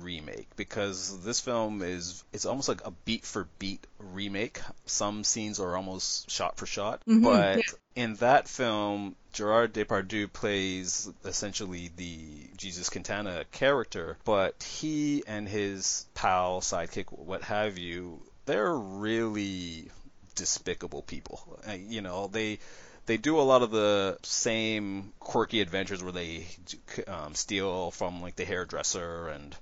remake 0.00 0.48
because 0.56 1.22
this 1.24 1.40
film 1.40 1.82
is 1.82 2.24
it's 2.32 2.46
almost 2.46 2.68
like 2.68 2.84
a 2.84 2.92
beat 3.04 3.24
for 3.24 3.48
beat 3.58 3.84
remake. 3.98 4.60
Some 4.84 5.24
scenes 5.24 5.58
are 5.58 5.76
almost 5.76 6.30
shot 6.30 6.56
for 6.56 6.66
shot, 6.66 7.00
mm-hmm, 7.00 7.24
but 7.24 7.56
yeah. 7.56 7.62
in 8.04 8.14
that 8.16 8.48
film, 8.48 9.16
Gerard 9.32 9.74
Depardieu 9.74 10.32
plays 10.32 11.10
essentially 11.24 11.90
the 11.96 12.48
Jesus 12.56 12.88
Quintana 12.88 13.44
character, 13.50 14.16
but 14.24 14.62
he 14.62 15.24
and 15.26 15.48
his 15.48 16.06
pal, 16.14 16.60
sidekick, 16.60 17.06
what 17.10 17.42
have 17.42 17.76
you, 17.76 18.20
they're 18.46 18.74
really 18.74 19.90
despicable 20.34 21.02
people. 21.02 21.58
You 21.76 22.00
know, 22.00 22.28
they 22.28 22.58
they 23.06 23.16
do 23.16 23.38
a 23.38 23.42
lot 23.42 23.62
of 23.62 23.70
the 23.70 24.18
same 24.22 25.12
quirky 25.20 25.60
adventures 25.60 26.02
where 26.02 26.12
they 26.12 26.46
um, 27.06 27.34
steal 27.34 27.90
from 27.90 28.22
like 28.22 28.36
the 28.36 28.44
hairdresser 28.44 29.28
and 29.28 29.54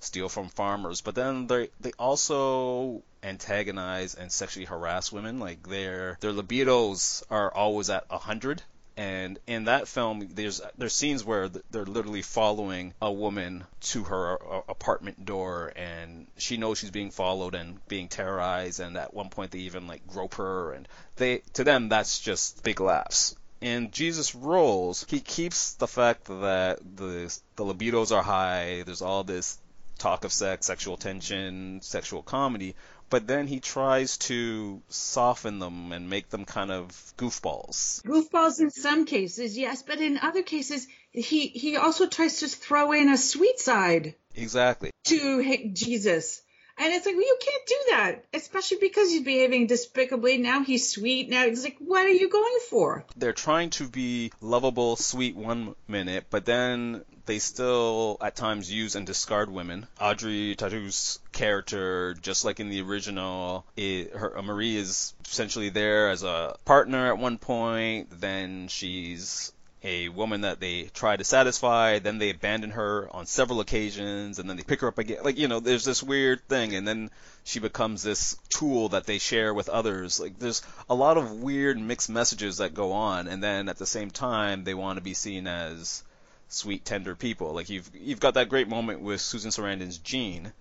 steal 0.00 0.28
from 0.28 0.48
farmers, 0.48 1.00
but 1.00 1.14
then 1.14 1.46
they 1.46 1.68
they 1.80 1.92
also 1.98 3.02
antagonize 3.22 4.14
and 4.14 4.32
sexually 4.32 4.66
harass 4.66 5.12
women. 5.12 5.38
Like 5.38 5.68
their 5.68 6.18
their 6.20 6.32
libidos 6.32 7.22
are 7.30 7.52
always 7.52 7.90
at 7.90 8.04
a 8.10 8.18
hundred. 8.18 8.62
And 9.00 9.38
in 9.46 9.64
that 9.64 9.88
film, 9.88 10.28
there's 10.34 10.60
there's 10.76 10.94
scenes 10.94 11.24
where 11.24 11.48
they're 11.48 11.86
literally 11.86 12.20
following 12.20 12.92
a 13.00 13.10
woman 13.10 13.64
to 13.92 14.04
her 14.04 14.34
uh, 14.34 14.60
apartment 14.68 15.24
door, 15.24 15.72
and 15.74 16.26
she 16.36 16.58
knows 16.58 16.76
she's 16.76 16.90
being 16.90 17.10
followed 17.10 17.54
and 17.54 17.78
being 17.88 18.08
terrorized. 18.08 18.78
And 18.78 18.98
at 18.98 19.14
one 19.14 19.30
point, 19.30 19.52
they 19.52 19.60
even 19.60 19.86
like 19.86 20.06
grope 20.06 20.34
her, 20.34 20.74
and 20.74 20.86
they 21.16 21.38
to 21.54 21.64
them 21.64 21.88
that's 21.88 22.20
just 22.20 22.62
big 22.62 22.78
laughs 22.78 23.34
in 23.62 23.90
Jesus 23.90 24.34
Rolls, 24.34 25.06
he 25.08 25.20
keeps 25.20 25.74
the 25.74 25.88
fact 25.88 26.26
that 26.26 26.80
the 26.96 27.34
the 27.56 27.64
libidos 27.64 28.14
are 28.14 28.22
high. 28.22 28.82
There's 28.84 29.02
all 29.02 29.24
this 29.24 29.58
talk 29.96 30.24
of 30.24 30.32
sex, 30.32 30.66
sexual 30.66 30.98
tension, 30.98 31.80
sexual 31.82 32.22
comedy, 32.22 32.74
but 33.10 33.26
then 33.26 33.46
he 33.46 33.60
tries 33.60 34.16
to 34.18 34.80
soften 34.88 35.58
them 35.58 35.92
and 35.92 36.08
make 36.08 36.30
them 36.30 36.44
kind 36.44 36.70
of 36.70 36.88
goofballs. 37.18 38.02
Goofballs 38.02 38.60
in 38.60 38.70
some 38.70 39.04
cases, 39.04 39.58
yes, 39.58 39.82
but 39.82 40.00
in 40.00 40.18
other 40.18 40.42
cases, 40.42 40.86
he 41.10 41.48
he 41.48 41.76
also 41.76 42.06
tries 42.06 42.38
to 42.40 42.48
throw 42.48 42.92
in 42.92 43.08
a 43.08 43.18
sweet 43.18 43.58
side. 43.58 44.14
Exactly. 44.34 44.90
To 45.04 45.70
Jesus. 45.72 46.42
And 46.78 46.94
it's 46.94 47.04
like, 47.04 47.14
well, 47.14 47.26
you 47.26 47.38
can't 47.38 47.66
do 47.66 47.76
that, 47.90 48.24
especially 48.32 48.78
because 48.80 49.10
he's 49.10 49.22
behaving 49.22 49.66
despicably. 49.66 50.38
Now 50.38 50.62
he's 50.62 50.90
sweet. 50.90 51.28
Now 51.28 51.44
it's 51.44 51.62
like, 51.62 51.76
what 51.78 52.06
are 52.06 52.08
you 52.08 52.30
going 52.30 52.58
for? 52.70 53.04
They're 53.16 53.34
trying 53.34 53.68
to 53.70 53.86
be 53.86 54.32
lovable, 54.40 54.96
sweet 54.96 55.36
one 55.36 55.74
minute, 55.86 56.24
but 56.30 56.46
then 56.46 57.04
they 57.26 57.38
still 57.38 58.16
at 58.22 58.34
times 58.34 58.72
use 58.72 58.94
and 58.94 59.06
discard 59.06 59.50
women. 59.50 59.86
Audrey 60.00 60.56
Tautou's 60.56 61.18
character, 61.40 62.14
just 62.20 62.44
like 62.44 62.60
in 62.60 62.68
the 62.68 62.82
original, 62.82 63.64
it, 63.74 64.12
her 64.14 64.36
uh, 64.36 64.42
Marie 64.42 64.76
is 64.76 65.14
essentially 65.24 65.70
there 65.70 66.10
as 66.10 66.22
a 66.22 66.56
partner 66.66 67.08
at 67.08 67.16
one 67.16 67.38
point. 67.38 68.08
Then 68.20 68.68
she's 68.68 69.50
a 69.82 70.10
woman 70.10 70.42
that 70.42 70.60
they 70.60 70.82
try 70.92 71.16
to 71.16 71.24
satisfy, 71.24 71.98
then 71.98 72.18
they 72.18 72.28
abandon 72.28 72.72
her 72.72 73.08
on 73.16 73.24
several 73.24 73.60
occasions, 73.60 74.38
and 74.38 74.50
then 74.50 74.58
they 74.58 74.62
pick 74.62 74.82
her 74.82 74.88
up 74.88 74.98
again. 74.98 75.24
Like, 75.24 75.38
you 75.38 75.48
know, 75.48 75.60
there's 75.60 75.86
this 75.86 76.02
weird 76.02 76.46
thing, 76.46 76.74
and 76.74 76.86
then 76.86 77.10
she 77.44 77.58
becomes 77.58 78.02
this 78.02 78.36
tool 78.50 78.90
that 78.90 79.06
they 79.06 79.16
share 79.16 79.54
with 79.54 79.70
others. 79.70 80.20
Like, 80.20 80.38
there's 80.38 80.60
a 80.90 80.94
lot 80.94 81.16
of 81.16 81.40
weird 81.40 81.78
mixed 81.78 82.10
messages 82.10 82.58
that 82.58 82.74
go 82.74 82.92
on, 82.92 83.28
and 83.28 83.42
then 83.42 83.70
at 83.70 83.78
the 83.78 83.86
same 83.86 84.10
time, 84.10 84.64
they 84.64 84.74
want 84.74 84.98
to 84.98 85.02
be 85.02 85.14
seen 85.14 85.46
as 85.46 86.02
sweet, 86.48 86.84
tender 86.84 87.14
people. 87.14 87.54
Like, 87.54 87.70
you've, 87.70 87.90
you've 87.94 88.20
got 88.20 88.34
that 88.34 88.50
great 88.50 88.68
moment 88.68 89.00
with 89.00 89.22
Susan 89.22 89.50
Sarandon's 89.50 89.96
Jean, 89.96 90.52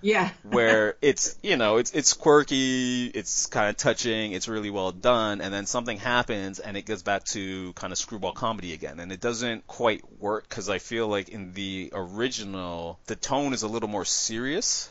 yeah. 0.00 0.30
where 0.42 0.96
it's 1.02 1.36
you 1.42 1.56
know 1.56 1.76
it's 1.78 1.92
it's 1.92 2.12
quirky, 2.12 3.06
it's 3.06 3.46
kind 3.46 3.68
of 3.68 3.76
touching, 3.76 4.32
it's 4.32 4.48
really 4.48 4.70
well 4.70 4.92
done, 4.92 5.40
and 5.40 5.52
then 5.52 5.66
something 5.66 5.98
happens 5.98 6.58
and 6.58 6.76
it 6.76 6.86
goes 6.86 7.02
back 7.02 7.24
to 7.24 7.72
kind 7.74 7.92
of 7.92 7.98
screwball 7.98 8.32
comedy 8.32 8.72
again, 8.72 9.00
and 9.00 9.12
it 9.12 9.20
doesn't 9.20 9.66
quite 9.66 10.02
work 10.20 10.48
because 10.48 10.68
I 10.68 10.78
feel 10.78 11.08
like 11.08 11.28
in 11.28 11.52
the 11.54 11.90
original 11.92 12.98
the 13.06 13.16
tone 13.16 13.52
is 13.52 13.62
a 13.62 13.68
little 13.68 13.88
more 13.88 14.04
serious. 14.04 14.90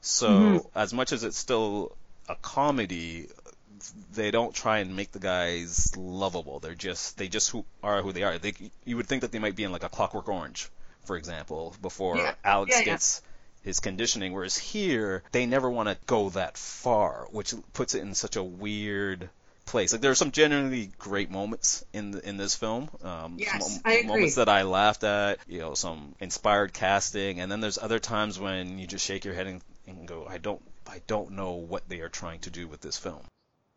So 0.00 0.28
mm-hmm. 0.28 0.78
as 0.78 0.92
much 0.92 1.12
as 1.12 1.24
it's 1.24 1.38
still 1.38 1.96
a 2.28 2.34
comedy, 2.36 3.28
they 4.12 4.30
don't 4.30 4.54
try 4.54 4.78
and 4.78 4.94
make 4.96 5.12
the 5.12 5.18
guys 5.18 5.96
lovable. 5.96 6.60
They're 6.60 6.74
just 6.74 7.16
they 7.18 7.28
just 7.28 7.50
who 7.50 7.64
are 7.82 8.02
who 8.02 8.12
they 8.12 8.22
are. 8.22 8.38
They 8.38 8.54
you 8.84 8.96
would 8.96 9.06
think 9.06 9.22
that 9.22 9.32
they 9.32 9.38
might 9.38 9.56
be 9.56 9.64
in 9.64 9.72
like 9.72 9.84
a 9.84 9.88
Clockwork 9.88 10.28
Orange, 10.28 10.68
for 11.04 11.16
example, 11.16 11.74
before 11.80 12.18
yeah. 12.18 12.34
Alex 12.44 12.76
yeah, 12.76 12.84
gets. 12.84 13.22
Yeah 13.24 13.30
his 13.64 13.80
conditioning. 13.80 14.32
Whereas 14.32 14.56
here, 14.56 15.22
they 15.32 15.46
never 15.46 15.68
want 15.68 15.88
to 15.88 15.96
go 16.06 16.30
that 16.30 16.56
far, 16.56 17.26
which 17.30 17.54
puts 17.72 17.94
it 17.94 18.02
in 18.02 18.14
such 18.14 18.36
a 18.36 18.42
weird 18.42 19.30
place. 19.64 19.92
Like 19.92 20.02
there 20.02 20.10
are 20.10 20.16
some 20.16 20.30
genuinely 20.30 20.90
great 20.98 21.30
moments 21.30 21.84
in 21.92 22.12
the, 22.12 22.28
in 22.28 22.36
this 22.36 22.54
film. 22.54 22.90
Um, 23.02 23.36
yes, 23.38 23.80
I 23.84 23.94
agree. 23.94 24.08
moments 24.08 24.34
that 24.36 24.48
I 24.48 24.62
laughed 24.62 25.04
at. 25.04 25.38
You 25.48 25.60
know, 25.60 25.74
some 25.74 26.14
inspired 26.20 26.72
casting, 26.72 27.40
and 27.40 27.50
then 27.50 27.60
there's 27.60 27.78
other 27.78 27.98
times 27.98 28.38
when 28.38 28.78
you 28.78 28.86
just 28.86 29.04
shake 29.04 29.24
your 29.24 29.34
head 29.34 29.46
and, 29.46 29.62
and 29.86 30.06
go, 30.06 30.26
I 30.28 30.38
don't, 30.38 30.62
I 30.86 31.00
don't 31.06 31.32
know 31.32 31.54
what 31.54 31.88
they 31.88 32.00
are 32.00 32.08
trying 32.08 32.40
to 32.40 32.50
do 32.50 32.68
with 32.68 32.80
this 32.80 32.98
film. 32.98 33.22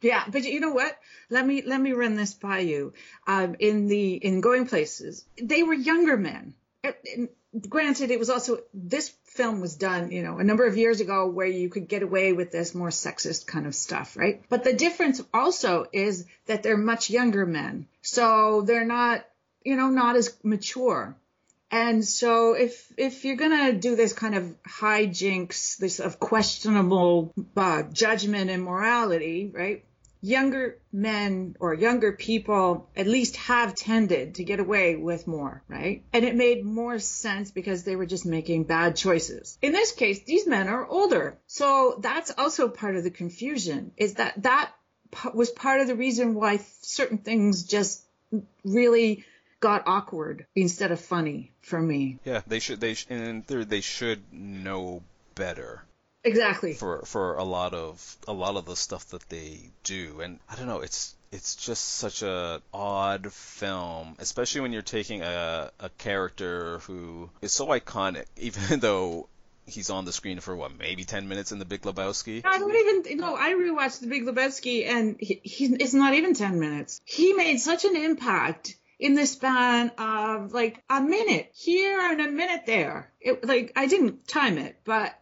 Yeah, 0.01 0.23
but 0.27 0.43
you 0.43 0.59
know 0.59 0.73
what? 0.73 0.95
Let 1.29 1.45
me 1.45 1.63
let 1.63 1.81
me 1.81 1.93
run 1.93 2.15
this 2.15 2.33
by 2.33 2.59
you. 2.59 2.93
Um, 3.25 3.55
in 3.59 3.87
the 3.87 4.13
in 4.13 4.41
Going 4.41 4.67
Places, 4.67 5.25
they 5.41 5.63
were 5.63 5.73
younger 5.73 6.17
men. 6.17 6.53
And 6.83 7.29
granted, 7.69 8.11
it 8.11 8.19
was 8.19 8.29
also 8.29 8.59
this 8.73 9.09
film 9.25 9.61
was 9.61 9.75
done, 9.75 10.11
you 10.11 10.23
know, 10.23 10.39
a 10.39 10.43
number 10.43 10.65
of 10.65 10.77
years 10.77 10.99
ago 10.99 11.27
where 11.27 11.47
you 11.47 11.69
could 11.69 11.87
get 11.87 12.03
away 12.03 12.33
with 12.33 12.51
this 12.51 12.75
more 12.75 12.89
sexist 12.89 13.47
kind 13.47 13.65
of 13.65 13.75
stuff, 13.75 14.17
right? 14.17 14.43
But 14.49 14.63
the 14.63 14.73
difference 14.73 15.21
also 15.33 15.85
is 15.91 16.25
that 16.47 16.63
they're 16.63 16.77
much 16.77 17.09
younger 17.09 17.45
men. 17.45 17.87
So 18.01 18.61
they're 18.61 18.85
not, 18.85 19.25
you 19.63 19.75
know, 19.75 19.89
not 19.89 20.15
as 20.15 20.35
mature. 20.43 21.15
And 21.69 22.05
so 22.05 22.53
if 22.53 22.91
if 22.97 23.25
you're 23.25 23.35
gonna 23.35 23.73
do 23.73 23.95
this 23.95 24.13
kind 24.13 24.35
of 24.35 24.55
hijinks, 24.63 25.77
this 25.77 25.99
of 25.99 26.19
questionable 26.19 27.33
uh, 27.57 27.83
judgment 27.83 28.49
and 28.49 28.63
morality, 28.63 29.51
right? 29.53 29.83
Younger 30.21 30.77
men 30.91 31.55
or 31.59 31.73
younger 31.73 32.11
people 32.11 32.89
at 32.95 33.07
least 33.07 33.35
have 33.37 33.75
tended 33.75 34.35
to 34.35 34.43
get 34.43 34.59
away 34.59 34.95
with 34.95 35.27
more, 35.27 35.63
right? 35.67 36.03
And 36.13 36.25
it 36.25 36.35
made 36.35 36.65
more 36.65 36.99
sense 36.99 37.51
because 37.51 37.83
they 37.83 37.95
were 37.95 38.05
just 38.05 38.25
making 38.25 38.63
bad 38.63 38.95
choices. 38.95 39.57
In 39.61 39.71
this 39.71 39.91
case, 39.91 40.23
these 40.23 40.47
men 40.47 40.67
are 40.67 40.85
older. 40.85 41.37
So 41.47 41.99
that's 42.01 42.31
also 42.37 42.67
part 42.67 42.95
of 42.95 43.03
the 43.03 43.11
confusion 43.11 43.91
is 43.97 44.15
that 44.15 44.41
that 44.43 44.71
was 45.33 45.49
part 45.51 45.81
of 45.81 45.87
the 45.87 45.95
reason 45.95 46.33
why 46.33 46.59
certain 46.81 47.19
things 47.19 47.63
just 47.63 48.03
really 48.63 49.23
got 49.59 49.83
awkward 49.87 50.45
instead 50.55 50.91
of 50.91 50.99
funny 50.99 51.51
for 51.61 51.81
me. 51.81 52.19
Yeah, 52.25 52.41
they 52.45 52.59
should 52.59 52.79
they 52.79 52.93
sh- 52.93 53.07
and 53.09 53.45
they 53.45 53.81
should 53.81 54.21
know 54.31 55.03
better. 55.35 55.83
Exactly. 56.23 56.73
For 56.73 57.03
for 57.05 57.35
a 57.35 57.43
lot 57.43 57.73
of 57.73 58.17
a 58.27 58.33
lot 58.33 58.55
of 58.55 58.65
the 58.65 58.75
stuff 58.75 59.07
that 59.09 59.27
they 59.29 59.71
do, 59.83 60.21
and 60.21 60.39
I 60.49 60.55
don't 60.55 60.67
know, 60.67 60.81
it's 60.81 61.15
it's 61.31 61.55
just 61.55 61.83
such 61.83 62.21
a 62.21 62.61
odd 62.73 63.31
film, 63.31 64.15
especially 64.19 64.61
when 64.61 64.73
you're 64.73 64.81
taking 64.81 65.21
a 65.21 65.71
a 65.79 65.89
character 65.89 66.79
who 66.79 67.29
is 67.41 67.53
so 67.53 67.67
iconic, 67.67 68.25
even 68.37 68.79
though 68.79 69.29
he's 69.67 69.89
on 69.89 70.05
the 70.05 70.13
screen 70.13 70.39
for 70.39 70.55
what 70.55 70.77
maybe 70.77 71.03
10 71.03 71.27
minutes 71.27 71.51
in 71.51 71.59
the 71.59 71.65
big 71.65 71.81
lebowski? 71.81 72.41
I 72.45 72.57
don't 72.57 72.75
even 72.75 73.17
no 73.17 73.35
i 73.35 73.51
rewatched 73.51 73.99
the 73.99 74.07
big 74.07 74.25
lebowski 74.25 74.87
and 74.87 75.17
he, 75.19 75.41
he, 75.43 75.65
it's 75.65 75.93
not 75.93 76.13
even 76.13 76.33
10 76.33 76.59
minutes. 76.59 77.01
He 77.03 77.33
made 77.33 77.57
such 77.57 77.85
an 77.85 77.95
impact 77.95 78.77
in 78.99 79.13
the 79.13 79.27
span 79.27 79.91
of 79.97 80.53
like 80.53 80.83
a 80.89 81.01
minute 81.01 81.51
here 81.53 81.99
and 81.99 82.21
a 82.21 82.31
minute 82.31 82.65
there. 82.65 83.11
It 83.19 83.45
like 83.45 83.73
i 83.75 83.87
didn't 83.87 84.27
time 84.27 84.57
it 84.57 84.79
but 84.83 85.13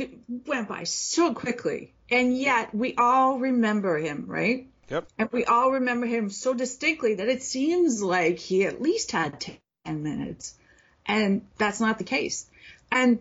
it 0.00 0.10
went 0.46 0.68
by 0.68 0.84
so 0.84 1.34
quickly. 1.34 1.92
And 2.10 2.36
yet 2.36 2.74
we 2.74 2.94
all 2.96 3.38
remember 3.38 3.98
him, 3.98 4.26
right? 4.26 4.68
Yep. 4.90 5.08
And 5.18 5.28
we 5.32 5.44
all 5.44 5.72
remember 5.72 6.06
him 6.06 6.30
so 6.30 6.54
distinctly 6.54 7.14
that 7.14 7.28
it 7.28 7.42
seems 7.42 8.02
like 8.02 8.38
he 8.38 8.64
at 8.66 8.82
least 8.82 9.12
had 9.12 9.40
10 9.84 10.02
minutes. 10.02 10.54
And 11.06 11.46
that's 11.58 11.80
not 11.80 11.98
the 11.98 12.04
case. 12.04 12.48
And 12.90 13.20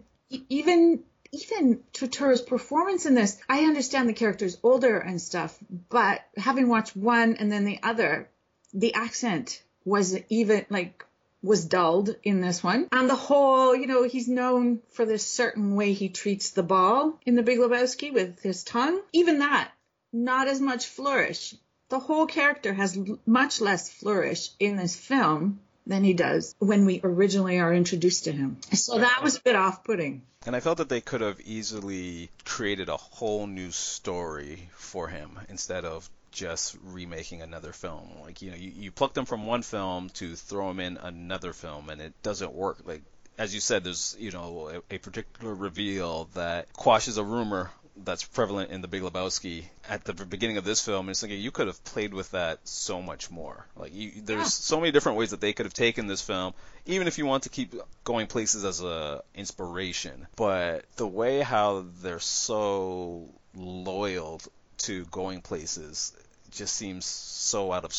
even 0.49 1.03
even 1.31 1.81
Turturro's 1.93 2.41
performance 2.41 3.07
in 3.07 3.15
this, 3.15 3.39
I 3.49 3.61
understand 3.63 4.07
the 4.07 4.13
character's 4.13 4.57
older 4.61 4.99
and 4.99 5.19
stuff, 5.19 5.57
but 5.89 6.21
having 6.37 6.69
watched 6.69 6.95
one 6.95 7.37
and 7.37 7.51
then 7.51 7.65
the 7.65 7.79
other, 7.81 8.29
the 8.71 8.93
accent 8.93 9.63
was 9.83 10.15
even 10.29 10.65
like 10.69 11.03
was 11.43 11.65
dulled 11.65 12.15
in 12.23 12.41
this 12.41 12.63
one. 12.63 12.87
And 12.91 13.09
the 13.09 13.15
whole, 13.15 13.75
you 13.75 13.85
know, 13.85 14.03
he's 14.03 14.27
known 14.27 14.79
for 14.91 15.05
this 15.05 15.27
certain 15.27 15.75
way 15.75 15.93
he 15.93 16.09
treats 16.09 16.51
the 16.51 16.63
ball 16.63 17.19
in 17.25 17.35
the 17.35 17.43
Big 17.43 17.59
Lebowski 17.59 18.11
with 18.13 18.41
his 18.41 18.63
tongue. 18.63 19.01
Even 19.11 19.39
that, 19.39 19.69
not 20.11 20.47
as 20.47 20.61
much 20.61 20.87
flourish. 20.87 21.53
The 21.89 21.99
whole 21.99 22.25
character 22.25 22.73
has 22.73 22.97
much 23.25 23.61
less 23.61 23.89
flourish 23.89 24.49
in 24.59 24.77
this 24.77 24.95
film 24.95 25.59
than 25.85 26.03
he 26.03 26.13
does 26.13 26.55
when 26.59 26.85
we 26.85 27.01
originally 27.03 27.59
are 27.59 27.73
introduced 27.73 28.23
to 28.23 28.31
him. 28.31 28.57
So 28.71 28.99
that 28.99 29.21
was 29.21 29.35
a 29.35 29.41
bit 29.41 29.57
off 29.57 29.83
putting. 29.83 30.23
And 30.45 30.55
I 30.55 30.61
felt 30.61 30.77
that 30.77 30.89
they 30.89 31.01
could 31.01 31.21
have 31.21 31.41
easily 31.41 32.29
created 32.45 32.89
a 32.89 32.97
whole 32.97 33.47
new 33.47 33.71
story 33.71 34.69
for 34.75 35.09
him 35.09 35.39
instead 35.49 35.83
of 35.83 36.09
just 36.33 36.75
remaking 36.83 37.41
another 37.41 37.71
film. 37.71 38.09
Like 38.21 38.41
you 38.41 38.51
know, 38.51 38.57
you, 38.57 38.71
you 38.75 38.91
pluck 38.91 39.13
them 39.13 39.25
from 39.25 39.45
one 39.45 39.61
film 39.61 40.09
to 40.15 40.35
throw 40.35 40.67
them 40.67 40.79
in 40.79 40.97
another 40.97 41.53
film, 41.53 41.89
and 41.89 42.01
it 42.01 42.13
doesn't 42.23 42.53
work. 42.53 42.79
Like 42.85 43.03
as 43.37 43.53
you 43.53 43.61
said, 43.61 43.83
there's 43.83 44.15
you 44.19 44.31
know 44.31 44.81
a, 44.89 44.95
a 44.95 44.97
particular 44.97 45.53
reveal 45.53 46.25
that 46.33 46.71
quashes 46.73 47.17
a 47.17 47.23
rumor 47.23 47.71
that's 47.95 48.23
prevalent 48.23 48.71
in 48.71 48.81
the 48.81 48.87
Big 48.87 49.03
Lebowski 49.03 49.65
at 49.87 50.03
the 50.03 50.13
beginning 50.13 50.57
of 50.57 50.65
this 50.65 50.83
film. 50.83 51.01
And 51.01 51.11
it's 51.11 51.21
like 51.21 51.31
you 51.31 51.51
could 51.51 51.67
have 51.67 51.83
played 51.83 52.13
with 52.13 52.31
that 52.31 52.67
so 52.67 53.01
much 53.01 53.29
more. 53.29 53.67
Like 53.75 53.93
you, 53.93 54.11
there's 54.23 54.39
yeah. 54.39 54.45
so 54.45 54.79
many 54.79 54.91
different 54.91 55.17
ways 55.17 55.31
that 55.31 55.41
they 55.41 55.53
could 55.53 55.65
have 55.65 55.73
taken 55.73 56.07
this 56.07 56.21
film, 56.21 56.53
even 56.85 57.07
if 57.07 57.17
you 57.17 57.25
want 57.25 57.43
to 57.43 57.49
keep 57.49 57.75
going 58.03 58.27
places 58.27 58.65
as 58.65 58.81
a 58.81 59.21
inspiration. 59.35 60.27
But 60.35 60.85
the 60.95 61.07
way 61.07 61.41
how 61.41 61.85
they're 62.01 62.19
so 62.19 63.29
loyal 63.55 64.41
to 64.79 65.05
going 65.05 65.41
places 65.41 66.13
just 66.53 66.75
seems 66.75 67.05
so 67.05 67.71
out 67.71 67.85
of 67.85 67.95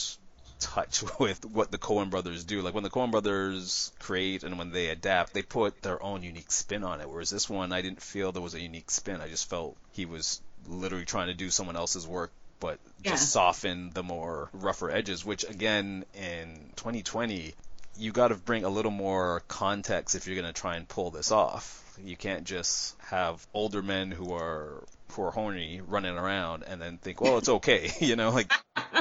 touch 0.61 1.03
with 1.19 1.45
what 1.45 1.71
the 1.71 1.79
Coen 1.79 2.11
brothers 2.11 2.45
do. 2.45 2.63
Like 2.63 2.75
when 2.75 2.85
the 2.85 2.91
Coen 2.91 3.11
brothers 3.11 3.93
create 3.99 4.45
and 4.45 4.59
when 4.59 4.71
they 4.71 4.89
adapt, 4.89 5.35
they 5.35 5.43
put 5.43 5.83
their 5.83 6.03
own 6.03 6.23
unique 6.23 6.51
spin 6.51 6.85
on 6.85 7.01
it. 7.01 7.09
Whereas 7.09 7.31
this 7.31 7.49
one, 7.49 7.73
I 7.73 7.83
didn't 7.83 8.03
feel 8.03 8.33
there 8.33 8.43
was 8.43 8.55
a 8.55 8.61
unique 8.61 8.91
spin. 8.91 9.21
I 9.21 9.29
just 9.29 9.49
felt 9.49 9.77
he 9.93 10.07
was 10.07 10.41
literally 10.69 11.05
trying 11.05 11.29
to 11.29 11.35
do 11.35 11.51
someone 11.51 11.77
else's 11.77 12.07
work 12.07 12.31
but 12.61 12.79
yeah. 13.03 13.11
just 13.11 13.31
soften 13.31 13.91
the 13.93 14.03
more 14.03 14.49
rougher 14.55 14.91
edges, 14.91 15.23
which 15.23 15.45
again 15.45 16.05
in 16.15 16.71
2020 16.77 17.55
you 17.99 18.11
got 18.11 18.29
to 18.29 18.37
bring 18.37 18.65
a 18.65 18.71
little 18.71 18.91
more 18.91 19.43
context 19.49 20.15
if 20.15 20.27
you're 20.27 20.35
going 20.41 20.53
to 20.53 20.59
try 20.59 20.77
and 20.77 20.89
pull 20.89 21.11
this 21.11 21.31
off. 21.31 21.83
You 22.03 22.17
can't 22.17 22.45
just 22.45 22.97
have 23.03 23.47
older 23.53 23.83
men 23.83 24.11
who 24.11 24.33
are 24.33 24.83
who 25.17 25.31
horny 25.31 25.81
running 25.87 26.17
around 26.17 26.65
and 26.67 26.81
then 26.81 26.99
think, 26.99 27.21
well, 27.21 27.39
it's 27.39 27.49
okay, 27.49 27.91
you 28.01 28.17
know, 28.17 28.31
like 28.31 28.53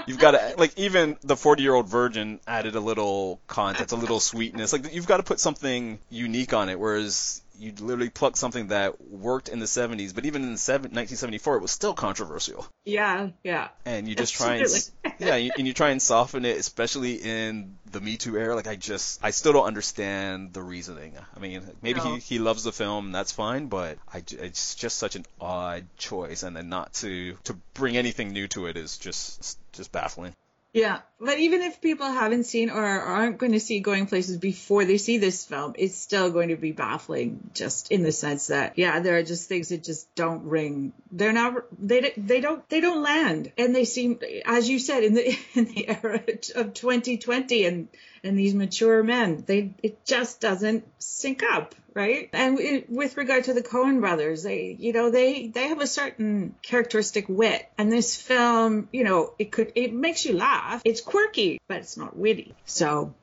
you've 0.07 0.19
got 0.19 0.31
to 0.31 0.55
like 0.57 0.77
even 0.77 1.17
the 1.21 1.35
40 1.35 1.61
year 1.63 1.73
old 1.73 1.87
virgin 1.87 2.39
added 2.47 2.75
a 2.75 2.79
little 2.79 3.39
context, 3.47 3.93
a 3.93 3.97
little 3.97 4.19
sweetness. 4.19 4.73
Like 4.73 4.93
you've 4.93 5.07
got 5.07 5.17
to 5.17 5.23
put 5.23 5.39
something 5.39 5.99
unique 6.09 6.53
on 6.53 6.69
it, 6.69 6.79
whereas 6.79 7.42
you 7.57 7.73
literally 7.79 8.09
pluck 8.09 8.35
something 8.37 8.67
that 8.67 8.99
worked 9.01 9.49
in 9.49 9.59
the 9.59 9.65
70s, 9.65 10.13
but 10.13 10.25
even 10.25 10.41
in 10.41 10.49
the 10.49 10.53
1974, 10.53 11.57
it 11.57 11.61
was 11.61 11.71
still 11.71 11.93
controversial. 11.93 12.65
Yeah, 12.83 13.29
yeah. 13.43 13.69
And 13.85 14.07
you 14.07 14.15
just 14.15 14.33
try 14.33 14.55
and 14.55 14.91
yeah, 15.19 15.35
and 15.35 15.67
you 15.67 15.73
try 15.73 15.89
and 15.89 16.01
soften 16.01 16.45
it, 16.45 16.57
especially 16.57 17.15
in 17.15 17.77
the 17.91 18.01
Me 18.01 18.17
Too 18.17 18.37
era. 18.37 18.55
Like 18.55 18.67
I 18.67 18.75
just, 18.75 19.19
I 19.23 19.31
still 19.31 19.53
don't 19.53 19.65
understand 19.65 20.53
the 20.53 20.61
reasoning. 20.61 21.13
I 21.35 21.39
mean, 21.39 21.61
maybe 21.81 21.99
no. 21.99 22.15
he, 22.15 22.19
he 22.19 22.39
loves 22.39 22.63
the 22.63 22.71
film, 22.71 23.11
that's 23.11 23.31
fine, 23.31 23.67
but 23.67 23.97
I, 24.11 24.23
it's 24.31 24.75
just 24.75 24.97
such 24.97 25.15
an 25.15 25.25
odd 25.39 25.85
choice, 25.97 26.43
and 26.43 26.55
then 26.55 26.69
not 26.69 26.93
to 26.95 27.37
to 27.45 27.53
bring 27.73 27.97
anything 27.97 28.33
new 28.33 28.47
to 28.49 28.65
it 28.65 28.77
is 28.77 28.97
just 28.97 29.57
just 29.73 29.91
baffling. 29.91 30.35
Yeah, 30.73 31.01
but 31.23 31.39
even 31.39 31.61
if 31.61 31.79
people 31.79 32.07
haven't 32.07 32.43
seen 32.43 32.69
or 32.69 32.83
aren't 32.83 33.37
going 33.37 33.53
to 33.53 33.59
see 33.59 33.79
Going 33.79 34.07
Places 34.07 34.37
before 34.37 34.83
they 34.83 34.97
see 34.97 35.17
this 35.17 35.45
film, 35.45 35.73
it's 35.77 35.95
still 35.95 36.29
going 36.31 36.49
to 36.49 36.57
be 36.57 36.73
baffling, 36.73 37.49
just 37.53 37.91
in 37.91 38.03
the 38.03 38.11
sense 38.11 38.47
that 38.47 38.77
yeah, 38.77 38.99
there 38.99 39.17
are 39.17 39.23
just 39.23 39.47
things 39.47 39.69
that 39.69 39.83
just 39.83 40.13
don't 40.15 40.43
ring. 40.43 40.91
They're 41.11 41.31
not 41.31 41.63
they 41.79 42.13
they 42.17 42.41
don't 42.41 42.67
they 42.67 42.81
don't 42.81 43.01
land, 43.01 43.51
and 43.57 43.73
they 43.73 43.85
seem, 43.85 44.19
as 44.45 44.69
you 44.69 44.79
said, 44.79 45.03
in 45.03 45.13
the 45.13 45.37
in 45.53 45.65
the 45.65 45.87
era 45.87 46.21
of 46.55 46.73
2020 46.73 47.65
and 47.65 47.87
and 48.23 48.37
these 48.37 48.53
mature 48.53 49.01
men, 49.01 49.43
they 49.45 49.73
it 49.81 50.05
just 50.05 50.41
doesn't 50.41 50.85
sync 50.99 51.41
up 51.43 51.75
right? 51.93 52.29
And 52.33 52.59
it, 52.59 52.89
with 52.89 53.17
regard 53.17 53.45
to 53.45 53.53
the 53.53 53.61
Coen 53.61 53.99
brothers, 53.99 54.43
they, 54.43 54.75
you 54.77 54.93
know, 54.93 55.09
they 55.09 55.47
they 55.47 55.67
have 55.67 55.79
a 55.79 55.87
certain 55.87 56.55
characteristic 56.61 57.25
wit, 57.29 57.69
and 57.77 57.91
this 57.91 58.15
film, 58.15 58.89
you 58.91 59.03
know, 59.03 59.33
it 59.37 59.51
could 59.51 59.71
it 59.75 59.93
makes 59.93 60.25
you 60.25 60.33
laugh. 60.33 60.81
It's 60.85 61.01
quirky, 61.13 61.59
but 61.67 61.77
it's 61.77 61.97
not 61.97 62.17
witty. 62.17 62.55
So, 62.65 63.13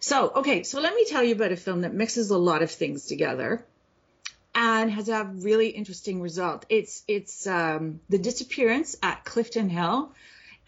so 0.00 0.30
okay, 0.36 0.62
so 0.62 0.80
let 0.80 0.94
me 0.94 1.04
tell 1.06 1.24
you 1.24 1.34
about 1.34 1.52
a 1.52 1.56
film 1.56 1.80
that 1.82 1.94
mixes 1.94 2.30
a 2.30 2.38
lot 2.38 2.62
of 2.62 2.70
things 2.70 3.06
together. 3.06 3.64
And 4.54 4.90
has 4.90 5.08
a 5.08 5.24
really 5.24 5.68
interesting 5.68 6.20
result. 6.20 6.66
It's 6.68 7.02
it's 7.08 7.46
um, 7.46 8.00
the 8.10 8.18
disappearance 8.18 8.98
at 9.02 9.24
Clifton 9.24 9.70
Hill, 9.70 10.12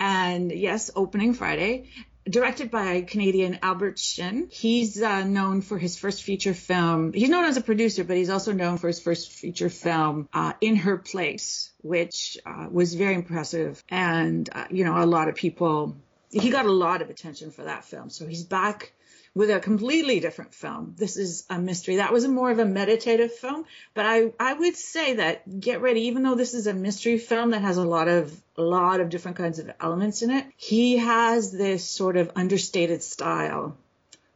and 0.01 0.51
yes, 0.51 0.91
opening 0.97 1.35
Friday 1.35 1.91
directed 2.29 2.71
by 2.71 3.03
Canadian 3.03 3.59
Albert 3.63 3.99
Shin. 3.99 4.49
He's 4.51 5.03
uh, 5.03 5.25
known 5.25 5.61
for 5.61 5.79
his 5.79 5.99
first 5.99 6.23
feature 6.23 6.55
film. 6.55 7.13
He's 7.13 7.29
known 7.29 7.45
as 7.45 7.57
a 7.57 7.61
producer, 7.61 8.05
but 8.05 8.17
he's 8.17 8.31
also 8.31 8.53
known 8.53 8.79
for 8.79 8.87
his 8.87 9.01
first 9.01 9.33
feature 9.33 9.69
film, 9.69 10.29
uh, 10.33 10.55
In 10.61 10.77
Her 10.77 10.97
Place, 10.97 11.71
which 11.83 12.39
uh, 12.47 12.67
was 12.71 12.95
very 12.95 13.15
impressive. 13.15 13.83
And, 13.91 14.49
uh, 14.51 14.65
you 14.71 14.85
know, 14.85 14.97
a 14.97 15.05
lot 15.07 15.29
of 15.29 15.35
people, 15.35 15.97
he 16.41 16.51
got 16.51 16.67
a 16.67 16.73
lot 16.73 17.03
of 17.03 17.11
attention 17.11 17.51
for 17.51 17.65
that 17.65 17.85
film. 17.85 18.11
So 18.11 18.27
he's 18.27 18.45
back 18.45 18.93
with 19.35 19.51
a 19.51 19.59
completely 19.59 20.21
different 20.21 20.55
film. 20.55 20.95
This 20.97 21.17
is 21.17 21.45
a 21.51 21.59
mystery. 21.59 21.97
That 21.97 22.13
was 22.13 22.27
more 22.27 22.51
of 22.51 22.59
a 22.59 22.65
meditative 22.65 23.33
film, 23.35 23.65
but 23.93 24.07
I, 24.07 24.33
I 24.39 24.53
would 24.53 24.77
say 24.77 25.15
that 25.15 25.61
get 25.61 25.81
ready, 25.81 26.03
even 26.03 26.23
though 26.23 26.37
this 26.37 26.55
is 26.55 26.67
a 26.67 26.75
mystery 26.75 27.19
film 27.19 27.51
that 27.51 27.63
has 27.63 27.77
a 27.77 27.85
lot 27.85 28.09
of, 28.09 28.33
a 28.57 28.63
lot 28.63 29.01
of 29.01 29.09
different 29.09 29.37
kinds 29.37 29.59
of 29.59 29.73
elements 29.81 30.23
in 30.23 30.31
it, 30.31 30.47
he 30.57 30.99
has 30.99 31.51
this 31.51 31.85
sort 31.85 32.17
of 32.17 32.31
understated 32.37 33.03
style, 33.03 33.77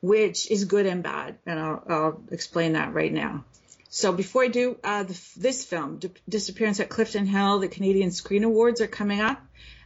which 0.01 0.51
is 0.51 0.65
good 0.65 0.87
and 0.87 1.03
bad. 1.03 1.39
And 1.47 1.61
I'll, 1.61 1.83
I'll 1.89 2.23
explain 2.33 2.73
that 2.73 2.93
right 2.93 3.13
now. 3.13 3.45
So 3.91 4.13
before 4.13 4.45
I 4.45 4.49
do, 4.49 4.77
uh, 4.85 5.05
the, 5.05 5.19
this 5.37 5.65
film, 5.65 5.99
D- 5.99 6.11
Disappearance 6.29 6.81
at 6.81 6.89
Clifton 6.91 7.27
Hill, 7.27 7.61
the 7.61 7.69
Canadian 7.69 8.11
Screen 8.11 8.45
Awards 8.45 8.81
are 8.81 8.87
coming 8.87 9.21
up, 9.21 9.41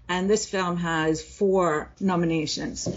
and 0.09 0.29
this 0.29 0.47
film 0.47 0.77
has 0.77 1.23
four 1.23 1.91
nominations. 2.01 2.88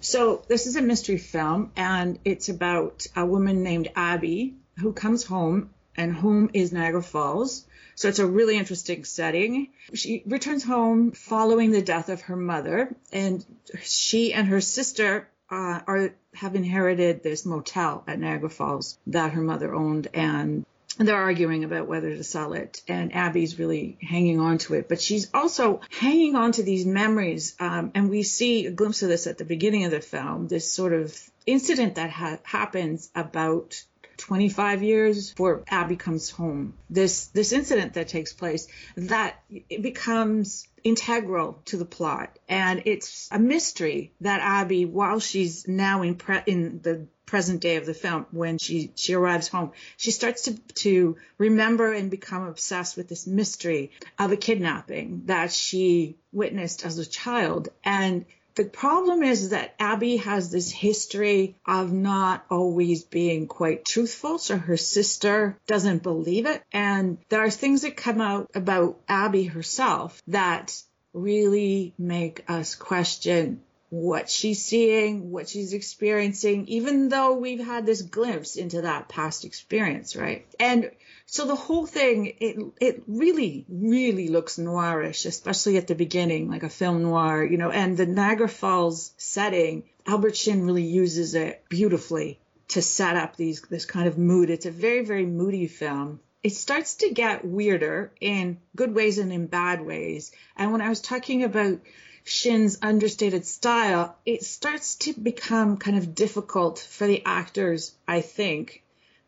So 0.00 0.42
this 0.48 0.66
is 0.66 0.76
a 0.76 0.82
mystery 0.82 1.18
film, 1.18 1.72
and 1.76 2.18
it's 2.24 2.48
about 2.48 3.06
a 3.16 3.24
woman 3.24 3.62
named 3.62 3.88
Abby 3.96 4.54
who 4.78 4.92
comes 4.92 5.24
home, 5.24 5.70
and 5.96 6.12
home 6.12 6.50
is 6.52 6.72
Niagara 6.72 7.02
Falls. 7.02 7.64
So 7.94 8.08
it's 8.08 8.18
a 8.18 8.26
really 8.26 8.56
interesting 8.56 9.04
setting. 9.04 9.68
She 9.94 10.22
returns 10.26 10.64
home 10.64 11.12
following 11.12 11.70
the 11.70 11.82
death 11.82 12.08
of 12.08 12.22
her 12.22 12.36
mother, 12.36 12.94
and 13.12 13.44
she 13.82 14.32
and 14.34 14.48
her 14.48 14.60
sister 14.60 15.28
uh, 15.50 15.80
are 15.86 16.14
have 16.34 16.56
inherited 16.56 17.22
this 17.22 17.46
motel 17.46 18.02
at 18.08 18.18
Niagara 18.18 18.50
Falls 18.50 18.98
that 19.06 19.32
her 19.32 19.42
mother 19.42 19.74
owned, 19.74 20.08
and 20.12 20.66
they're 20.98 21.16
arguing 21.16 21.64
about 21.64 21.88
whether 21.88 22.14
to 22.14 22.24
sell 22.24 22.52
it. 22.52 22.82
And 22.88 23.14
abby's 23.14 23.58
really 23.58 23.98
hanging 24.00 24.40
on 24.40 24.58
to 24.58 24.74
it. 24.74 24.88
But 24.88 25.00
she's 25.00 25.28
also 25.34 25.80
hanging 25.90 26.36
on 26.36 26.52
to 26.52 26.62
these 26.62 26.86
memories. 26.86 27.56
Um, 27.58 27.92
and 27.94 28.10
we 28.10 28.22
see 28.22 28.66
a 28.66 28.70
glimpse 28.70 29.02
of 29.02 29.08
this 29.08 29.26
at 29.26 29.38
the 29.38 29.44
beginning 29.44 29.84
of 29.84 29.90
the 29.90 30.00
film. 30.00 30.48
This 30.48 30.70
sort 30.70 30.92
of 30.92 31.18
incident 31.46 31.96
that 31.96 32.10
ha- 32.10 32.38
happens 32.44 33.10
about 33.14 33.82
25 34.16 34.82
years 34.82 35.30
before 35.30 35.64
Abby 35.68 35.96
comes 35.96 36.30
home. 36.30 36.74
This 36.88 37.26
this 37.26 37.52
incident 37.52 37.94
that 37.94 38.08
takes 38.08 38.32
place 38.32 38.68
that 38.96 39.42
it 39.50 39.82
becomes 39.82 40.68
integral 40.82 41.60
to 41.66 41.76
the 41.76 41.84
plot, 41.84 42.38
and 42.48 42.82
it's 42.84 43.28
a 43.32 43.38
mystery 43.38 44.12
that 44.20 44.40
Abby, 44.40 44.84
while 44.84 45.18
she's 45.18 45.66
now 45.66 46.02
in 46.02 46.14
pre- 46.14 46.42
in 46.46 46.80
the 46.82 47.06
present 47.26 47.60
day 47.60 47.76
of 47.76 47.86
the 47.86 47.94
film, 47.94 48.26
when 48.30 48.58
she 48.58 48.92
she 48.94 49.14
arrives 49.14 49.48
home, 49.48 49.72
she 49.96 50.10
starts 50.10 50.42
to 50.42 50.54
to 50.74 51.16
remember 51.38 51.92
and 51.92 52.10
become 52.10 52.46
obsessed 52.46 52.96
with 52.96 53.08
this 53.08 53.26
mystery 53.26 53.90
of 54.18 54.32
a 54.32 54.36
kidnapping 54.36 55.22
that 55.26 55.52
she 55.52 56.16
witnessed 56.32 56.84
as 56.84 56.98
a 56.98 57.06
child, 57.06 57.68
and 57.84 58.24
the 58.54 58.64
problem 58.64 59.24
is 59.24 59.50
that 59.50 59.74
Abby 59.80 60.18
has 60.18 60.50
this 60.50 60.70
history 60.70 61.56
of 61.66 61.92
not 61.92 62.44
always 62.50 63.02
being 63.02 63.48
quite 63.48 63.84
truthful, 63.84 64.38
so 64.38 64.56
her 64.56 64.76
sister 64.76 65.58
doesn't 65.66 66.04
believe 66.04 66.46
it. 66.46 66.62
And 66.72 67.18
there 67.30 67.42
are 67.42 67.50
things 67.50 67.82
that 67.82 67.96
come 67.96 68.20
out 68.20 68.50
about 68.54 69.00
Abby 69.08 69.44
herself 69.44 70.22
that 70.28 70.80
really 71.12 71.94
make 71.98 72.44
us 72.48 72.76
question 72.76 73.60
what 73.94 74.28
she's 74.28 74.64
seeing, 74.64 75.30
what 75.30 75.48
she's 75.48 75.72
experiencing, 75.72 76.66
even 76.66 77.08
though 77.08 77.34
we've 77.34 77.64
had 77.64 77.86
this 77.86 78.02
glimpse 78.02 78.56
into 78.56 78.82
that 78.82 79.08
past 79.08 79.44
experience, 79.44 80.16
right? 80.16 80.44
And 80.58 80.90
so 81.26 81.46
the 81.46 81.54
whole 81.54 81.86
thing, 81.86 82.34
it 82.40 82.56
it 82.80 83.04
really, 83.06 83.64
really 83.68 84.26
looks 84.26 84.58
noirish, 84.58 85.26
especially 85.26 85.76
at 85.76 85.86
the 85.86 85.94
beginning, 85.94 86.50
like 86.50 86.64
a 86.64 86.68
film 86.68 87.02
noir, 87.02 87.44
you 87.44 87.56
know. 87.56 87.70
And 87.70 87.96
the 87.96 88.04
Niagara 88.04 88.48
Falls 88.48 89.12
setting, 89.16 89.84
Albert 90.06 90.36
Shin 90.36 90.66
really 90.66 90.82
uses 90.82 91.36
it 91.36 91.64
beautifully 91.68 92.40
to 92.68 92.82
set 92.82 93.16
up 93.16 93.36
these 93.36 93.62
this 93.62 93.86
kind 93.86 94.08
of 94.08 94.18
mood. 94.18 94.50
It's 94.50 94.66
a 94.66 94.72
very, 94.72 95.04
very 95.04 95.24
moody 95.24 95.68
film. 95.68 96.18
It 96.42 96.52
starts 96.52 96.96
to 96.96 97.10
get 97.10 97.44
weirder 97.44 98.12
in 98.20 98.58
good 98.74 98.92
ways 98.92 99.18
and 99.18 99.32
in 99.32 99.46
bad 99.46 99.80
ways. 99.80 100.32
And 100.56 100.72
when 100.72 100.80
I 100.80 100.88
was 100.88 101.00
talking 101.00 101.44
about 101.44 101.78
Shin's 102.24 102.78
understated 102.82 103.46
style, 103.46 104.16
it 104.24 104.42
starts 104.42 104.96
to 104.96 105.12
become 105.12 105.76
kind 105.76 105.96
of 105.96 106.14
difficult 106.14 106.78
for 106.78 107.06
the 107.06 107.22
actors, 107.24 107.94
I 108.08 108.20
think, 108.22 108.84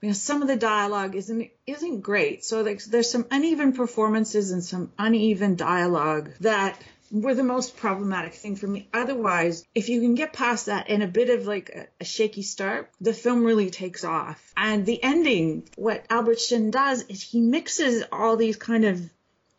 know, 0.07 0.13
some 0.13 0.43
of 0.43 0.49
the 0.49 0.57
dialogue 0.57 1.15
isn't 1.15 1.51
isn't 1.67 2.01
great. 2.01 2.45
So 2.45 2.63
there's, 2.63 2.87
there's 2.87 3.11
some 3.11 3.27
uneven 3.31 3.73
performances 3.73 4.51
and 4.53 4.63
some 4.63 4.93
uneven 4.99 5.57
dialogue 5.57 6.31
that 6.41 6.81
were 7.11 7.35
the 7.35 7.45
most 7.45 7.77
problematic 7.77 8.35
thing 8.35 8.57
for 8.57 8.67
me. 8.67 8.89
Otherwise, 8.93 9.65
if 9.75 9.89
you 9.89 10.01
can 10.01 10.15
get 10.15 10.33
past 10.33 10.67
that 10.67 10.87
and 10.89 11.03
a 11.03 11.09
bit 11.09 11.31
of 11.31 11.47
like 11.47 11.71
a, 11.71 11.87
a 12.01 12.05
shaky 12.05 12.43
start, 12.43 12.91
the 13.01 13.15
film 13.15 13.45
really 13.45 13.71
takes 13.71 14.05
off. 14.05 14.53
And 14.57 14.85
the 14.85 15.03
ending, 15.03 15.69
what 15.77 16.05
Albert 16.11 16.41
Shin 16.41 16.71
does 16.71 17.03
is 17.03 17.23
he 17.23 17.41
mixes 17.41 18.03
all 18.11 18.37
these 18.37 18.57
kind 18.57 18.85
of 18.85 19.09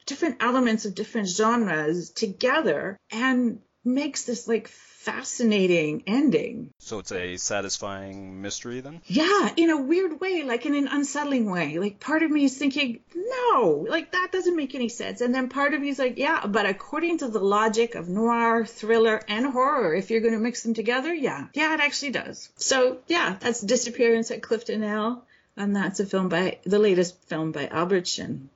different 0.07 0.37
elements 0.41 0.85
of 0.85 0.95
different 0.95 1.27
genres 1.27 2.09
together 2.09 2.97
and 3.11 3.61
makes 3.85 4.25
this 4.25 4.47
like 4.47 4.67
fascinating 4.67 6.03
ending. 6.05 6.69
So 6.79 6.99
it's 6.99 7.13
a 7.13 7.37
satisfying 7.37 8.41
mystery 8.41 8.81
then? 8.81 9.01
Yeah, 9.05 9.49
in 9.55 9.69
a 9.69 9.81
weird 9.81 10.19
way, 10.19 10.43
like 10.43 10.65
in 10.65 10.75
an 10.75 10.89
unsettling 10.89 11.49
way. 11.49 11.79
Like 11.79 12.01
part 12.01 12.23
of 12.23 12.31
me 12.31 12.43
is 12.43 12.57
thinking, 12.57 12.99
no, 13.15 13.85
like 13.87 14.11
that 14.11 14.33
doesn't 14.33 14.57
make 14.57 14.75
any 14.75 14.89
sense. 14.89 15.21
And 15.21 15.33
then 15.33 15.47
part 15.47 15.73
of 15.73 15.79
me 15.79 15.89
is 15.89 15.99
like, 15.99 16.17
yeah, 16.17 16.45
but 16.45 16.65
according 16.65 17.19
to 17.19 17.29
the 17.29 17.39
logic 17.39 17.95
of 17.95 18.09
noir, 18.09 18.65
thriller, 18.65 19.21
and 19.29 19.45
horror, 19.45 19.95
if 19.95 20.11
you're 20.11 20.19
going 20.19 20.33
to 20.33 20.39
mix 20.39 20.63
them 20.63 20.73
together, 20.73 21.13
yeah, 21.13 21.47
yeah, 21.53 21.73
it 21.73 21.79
actually 21.79 22.11
does. 22.11 22.49
So 22.57 22.99
yeah, 23.07 23.37
that's 23.39 23.61
Disappearance 23.61 24.31
at 24.31 24.43
Clifton 24.43 24.81
Hill. 24.81 25.23
And 25.55 25.75
that's 25.75 25.99
a 25.99 26.05
film 26.05 26.29
by 26.29 26.59
the 26.65 26.79
latest 26.79 27.17
film 27.29 27.51
by 27.51 27.67
Albert 27.67 28.07
Shin, 28.07 28.49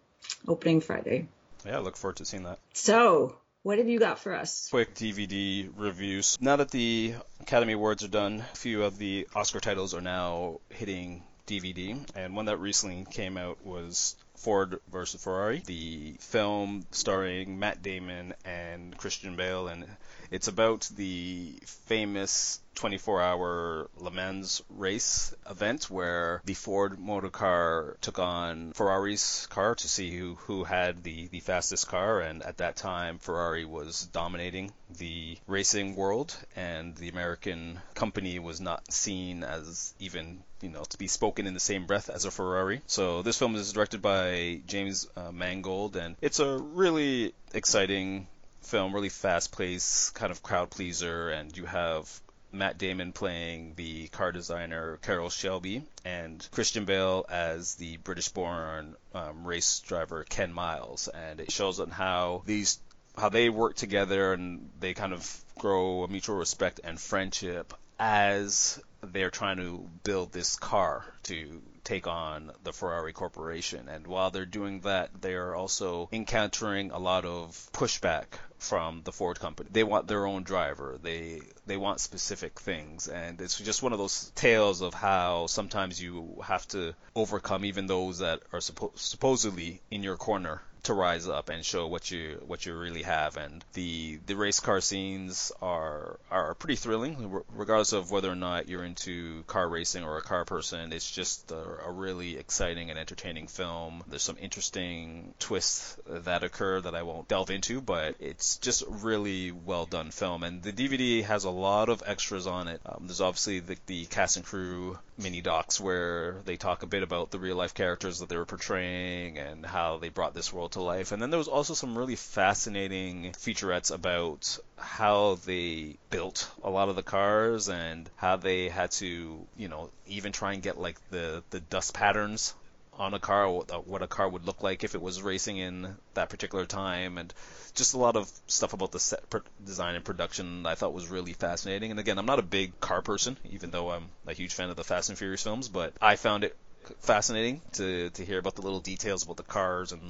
opening 0.47 0.81
Friday. 0.81 1.29
Yeah, 1.65 1.77
I 1.77 1.79
look 1.79 1.97
forward 1.97 2.17
to 2.17 2.25
seeing 2.25 2.43
that. 2.43 2.59
So, 2.73 3.35
what 3.63 3.77
have 3.77 3.87
you 3.87 3.99
got 3.99 4.19
for 4.19 4.33
us? 4.33 4.69
Quick 4.69 4.95
DVD 4.95 5.69
reviews. 5.75 6.37
Now 6.41 6.55
that 6.55 6.71
the 6.71 7.13
Academy 7.39 7.73
Awards 7.73 8.03
are 8.03 8.07
done, 8.07 8.43
a 8.53 8.55
few 8.55 8.83
of 8.83 8.97
the 8.97 9.27
Oscar 9.35 9.59
titles 9.59 9.93
are 9.93 10.01
now 10.01 10.59
hitting 10.69 11.23
DVD, 11.47 11.99
and 12.15 12.35
one 12.35 12.45
that 12.45 12.57
recently 12.57 13.05
came 13.11 13.37
out 13.37 13.63
was 13.65 14.15
Ford 14.35 14.79
versus 14.91 15.23
Ferrari, 15.23 15.61
the 15.65 16.15
film 16.19 16.85
starring 16.91 17.59
Matt 17.59 17.83
Damon 17.83 18.33
and 18.45 18.97
Christian 18.97 19.35
Bale, 19.35 19.67
and 19.67 19.85
it's 20.31 20.47
about 20.47 20.89
the 20.95 21.53
famous 21.65 22.61
24 22.75 23.21
hour 23.21 23.89
Le 23.97 24.11
Mans 24.11 24.61
race 24.69 25.35
event 25.49 25.89
where 25.91 26.41
the 26.45 26.53
Ford 26.53 26.97
motor 26.97 27.29
car 27.29 27.97
took 27.99 28.17
on 28.17 28.71
Ferrari's 28.71 29.45
car 29.51 29.75
to 29.75 29.87
see 29.89 30.17
who, 30.17 30.35
who 30.35 30.63
had 30.63 31.03
the, 31.03 31.27
the 31.27 31.41
fastest 31.41 31.89
car. 31.89 32.21
And 32.21 32.41
at 32.41 32.57
that 32.57 32.77
time, 32.77 33.19
Ferrari 33.19 33.65
was 33.65 34.07
dominating 34.13 34.71
the 34.97 35.37
racing 35.47 35.95
world, 35.95 36.35
and 36.55 36.95
the 36.95 37.09
American 37.09 37.79
company 37.93 38.39
was 38.39 38.61
not 38.61 38.91
seen 38.91 39.43
as 39.43 39.93
even 39.99 40.43
you 40.61 40.69
know 40.69 40.83
to 40.83 40.97
be 40.97 41.07
spoken 41.07 41.47
in 41.47 41.53
the 41.53 41.59
same 41.59 41.85
breath 41.85 42.09
as 42.09 42.25
a 42.25 42.31
Ferrari. 42.31 42.81
So 42.87 43.21
this 43.21 43.37
film 43.37 43.55
is 43.55 43.73
directed 43.73 44.01
by 44.01 44.61
James 44.65 45.07
uh, 45.15 45.31
Mangold, 45.31 45.95
and 45.95 46.15
it's 46.21 46.39
a 46.39 46.57
really 46.57 47.33
exciting 47.53 48.27
film, 48.61 48.93
really 48.93 49.09
fast 49.09 49.55
paced, 49.57 50.13
kind 50.13 50.31
of 50.31 50.43
crowd 50.43 50.69
pleaser, 50.69 51.29
and 51.29 51.55
you 51.55 51.65
have 51.65 52.09
Matt 52.51 52.77
Damon 52.77 53.13
playing 53.13 53.73
the 53.75 54.07
car 54.09 54.31
designer 54.31 54.97
Carroll 55.01 55.29
Shelby, 55.29 55.83
and 56.03 56.47
Christian 56.51 56.85
Bale 56.85 57.25
as 57.29 57.75
the 57.75 57.97
British-born 57.97 58.95
um, 59.13 59.45
race 59.45 59.79
driver 59.79 60.25
Ken 60.27 60.51
Miles, 60.51 61.07
and 61.07 61.39
it 61.39 61.51
shows 61.51 61.79
on 61.79 61.89
how 61.89 62.43
these 62.45 62.79
how 63.17 63.29
they 63.29 63.49
work 63.49 63.75
together 63.75 64.33
and 64.33 64.69
they 64.79 64.93
kind 64.93 65.11
of 65.11 65.43
grow 65.59 66.03
a 66.03 66.07
mutual 66.07 66.37
respect 66.37 66.79
and 66.83 66.99
friendship 66.99 67.73
as 67.99 68.81
they're 69.03 69.29
trying 69.29 69.57
to 69.57 69.85
build 70.03 70.31
this 70.31 70.55
car 70.55 71.05
to 71.23 71.61
take 71.83 72.07
on 72.07 72.51
the 72.63 72.73
Ferrari 72.73 73.13
Corporation. 73.13 73.87
And 73.89 74.07
while 74.07 74.31
they're 74.31 74.45
doing 74.45 74.81
that, 74.81 75.09
they 75.21 75.33
are 75.33 75.55
also 75.55 76.09
encountering 76.11 76.91
a 76.91 76.99
lot 76.99 77.25
of 77.25 77.69
pushback 77.73 78.25
from 78.57 79.01
the 79.03 79.11
Ford 79.11 79.39
company. 79.39 79.69
They 79.71 79.83
want 79.83 80.07
their 80.07 80.25
own 80.25 80.43
driver. 80.43 80.99
They 81.01 81.41
they 81.65 81.77
want 81.77 81.99
specific 81.99 82.59
things, 82.59 83.07
and 83.07 83.41
it's 83.41 83.57
just 83.57 83.81
one 83.81 83.93
of 83.93 83.99
those 83.99 84.31
tales 84.35 84.81
of 84.81 84.93
how 84.93 85.47
sometimes 85.47 86.01
you 86.01 86.41
have 86.45 86.67
to 86.69 86.93
overcome 87.15 87.65
even 87.65 87.87
those 87.87 88.19
that 88.19 88.41
are 88.53 88.59
suppo- 88.59 88.97
supposedly 88.97 89.81
in 89.89 90.03
your 90.03 90.17
corner 90.17 90.61
to 90.83 90.93
rise 90.93 91.27
up 91.27 91.49
and 91.49 91.63
show 91.63 91.87
what 91.87 92.09
you 92.09 92.41
what 92.47 92.65
you 92.65 92.75
really 92.77 93.03
have. 93.03 93.37
And 93.37 93.63
the 93.73 94.19
the 94.25 94.35
race 94.35 94.59
car 94.59 94.81
scenes 94.81 95.51
are 95.61 96.17
are 96.29 96.55
pretty 96.55 96.75
thrilling, 96.75 97.41
regardless 97.53 97.93
of 97.93 98.11
whether 98.11 98.31
or 98.31 98.35
not 98.35 98.67
you're 98.67 98.83
into 98.83 99.43
car 99.43 99.67
racing 99.67 100.03
or 100.03 100.17
a 100.17 100.21
car 100.21 100.45
person. 100.45 100.91
It's 100.93 101.09
just 101.09 101.51
a, 101.51 101.85
a 101.87 101.91
really 101.91 102.37
exciting 102.37 102.89
and 102.89 102.97
entertaining 102.97 103.47
film. 103.47 104.03
There's 104.07 104.23
some 104.23 104.37
interesting 104.39 105.33
twists 105.39 105.97
that 106.07 106.43
occur 106.43 106.81
that 106.81 106.95
I 106.95 107.03
won't 107.03 107.27
delve 107.27 107.51
into, 107.51 107.81
but 107.81 108.15
it's 108.19 108.57
just 108.57 108.81
a 108.81 108.89
really 108.89 109.51
well 109.51 109.85
done 109.85 110.11
film. 110.11 110.43
And 110.43 110.63
the 110.63 110.73
DVD 110.73 111.23
has 111.23 111.43
a 111.43 111.49
lot 111.49 111.89
of 111.89 112.03
extras 112.05 112.47
on 112.47 112.67
it. 112.67 112.81
Um, 112.85 113.03
there's 113.05 113.21
obviously 113.21 113.59
the, 113.59 113.77
the 113.85 114.05
cast 114.05 114.37
and 114.37 114.45
crew 114.45 114.97
mini 115.17 115.41
docs 115.41 115.79
where 115.79 116.37
they 116.45 116.57
talk 116.57 116.83
a 116.83 116.87
bit 116.87 117.03
about 117.03 117.31
the 117.31 117.39
real 117.39 117.55
life 117.55 117.73
characters 117.73 118.19
that 118.19 118.29
they 118.29 118.37
were 118.37 118.45
portraying 118.45 119.37
and 119.37 119.65
how 119.65 119.97
they 119.97 120.09
brought 120.09 120.33
this 120.33 120.51
world 120.51 120.70
to 120.71 120.81
life. 120.81 121.11
And 121.11 121.21
then 121.21 121.29
there 121.29 121.37
was 121.37 121.47
also 121.47 121.73
some 121.73 121.97
really 121.97 122.15
fascinating 122.15 123.33
featurettes 123.33 123.93
about 123.93 124.57
how 124.77 125.35
they 125.45 125.97
built 126.09 126.49
a 126.63 126.69
lot 126.69 126.89
of 126.89 126.95
the 126.95 127.03
cars 127.03 127.69
and 127.69 128.09
how 128.15 128.37
they 128.37 128.69
had 128.69 128.91
to, 128.91 129.45
you 129.57 129.67
know, 129.67 129.89
even 130.07 130.31
try 130.31 130.53
and 130.53 130.63
get 130.63 130.79
like 130.79 130.97
the 131.09 131.43
the 131.49 131.59
dust 131.59 131.93
patterns 131.93 132.53
on 132.93 133.13
a 133.13 133.19
car, 133.19 133.49
what 133.49 133.71
uh, 133.71 134.05
a 134.05 134.07
car 134.07 134.27
would 134.27 134.45
look 134.45 134.61
like 134.61 134.83
if 134.83 134.95
it 134.95 135.01
was 135.01 135.21
racing 135.21 135.57
in 135.57 135.95
that 136.13 136.29
particular 136.29 136.65
time, 136.65 137.17
and 137.17 137.33
just 137.73 137.93
a 137.93 137.97
lot 137.97 138.15
of 138.15 138.29
stuff 138.47 138.73
about 138.73 138.91
the 138.91 138.99
set 138.99 139.23
design 139.65 139.95
and 139.95 140.05
production 140.05 140.65
I 140.65 140.75
thought 140.75 140.93
was 140.93 141.07
really 141.07 141.33
fascinating. 141.33 141.91
And 141.91 141.99
again, 141.99 142.17
I'm 142.17 142.25
not 142.25 142.39
a 142.39 142.43
big 142.43 142.79
car 142.79 143.01
person, 143.01 143.37
even 143.49 143.71
though 143.71 143.91
I'm 143.91 144.09
a 144.27 144.33
huge 144.33 144.53
fan 144.53 144.69
of 144.69 144.75
the 144.75 144.83
Fast 144.83 145.09
and 145.09 145.17
Furious 145.17 145.43
films, 145.43 145.69
but 145.69 145.93
I 146.01 146.15
found 146.15 146.43
it 146.43 146.55
fascinating 146.99 147.61
to 147.73 148.09
to 148.11 148.25
hear 148.25 148.39
about 148.39 148.55
the 148.55 148.61
little 148.61 148.79
details 148.79 149.23
about 149.23 149.37
the 149.37 149.43
cars 149.43 149.91
and 149.91 150.01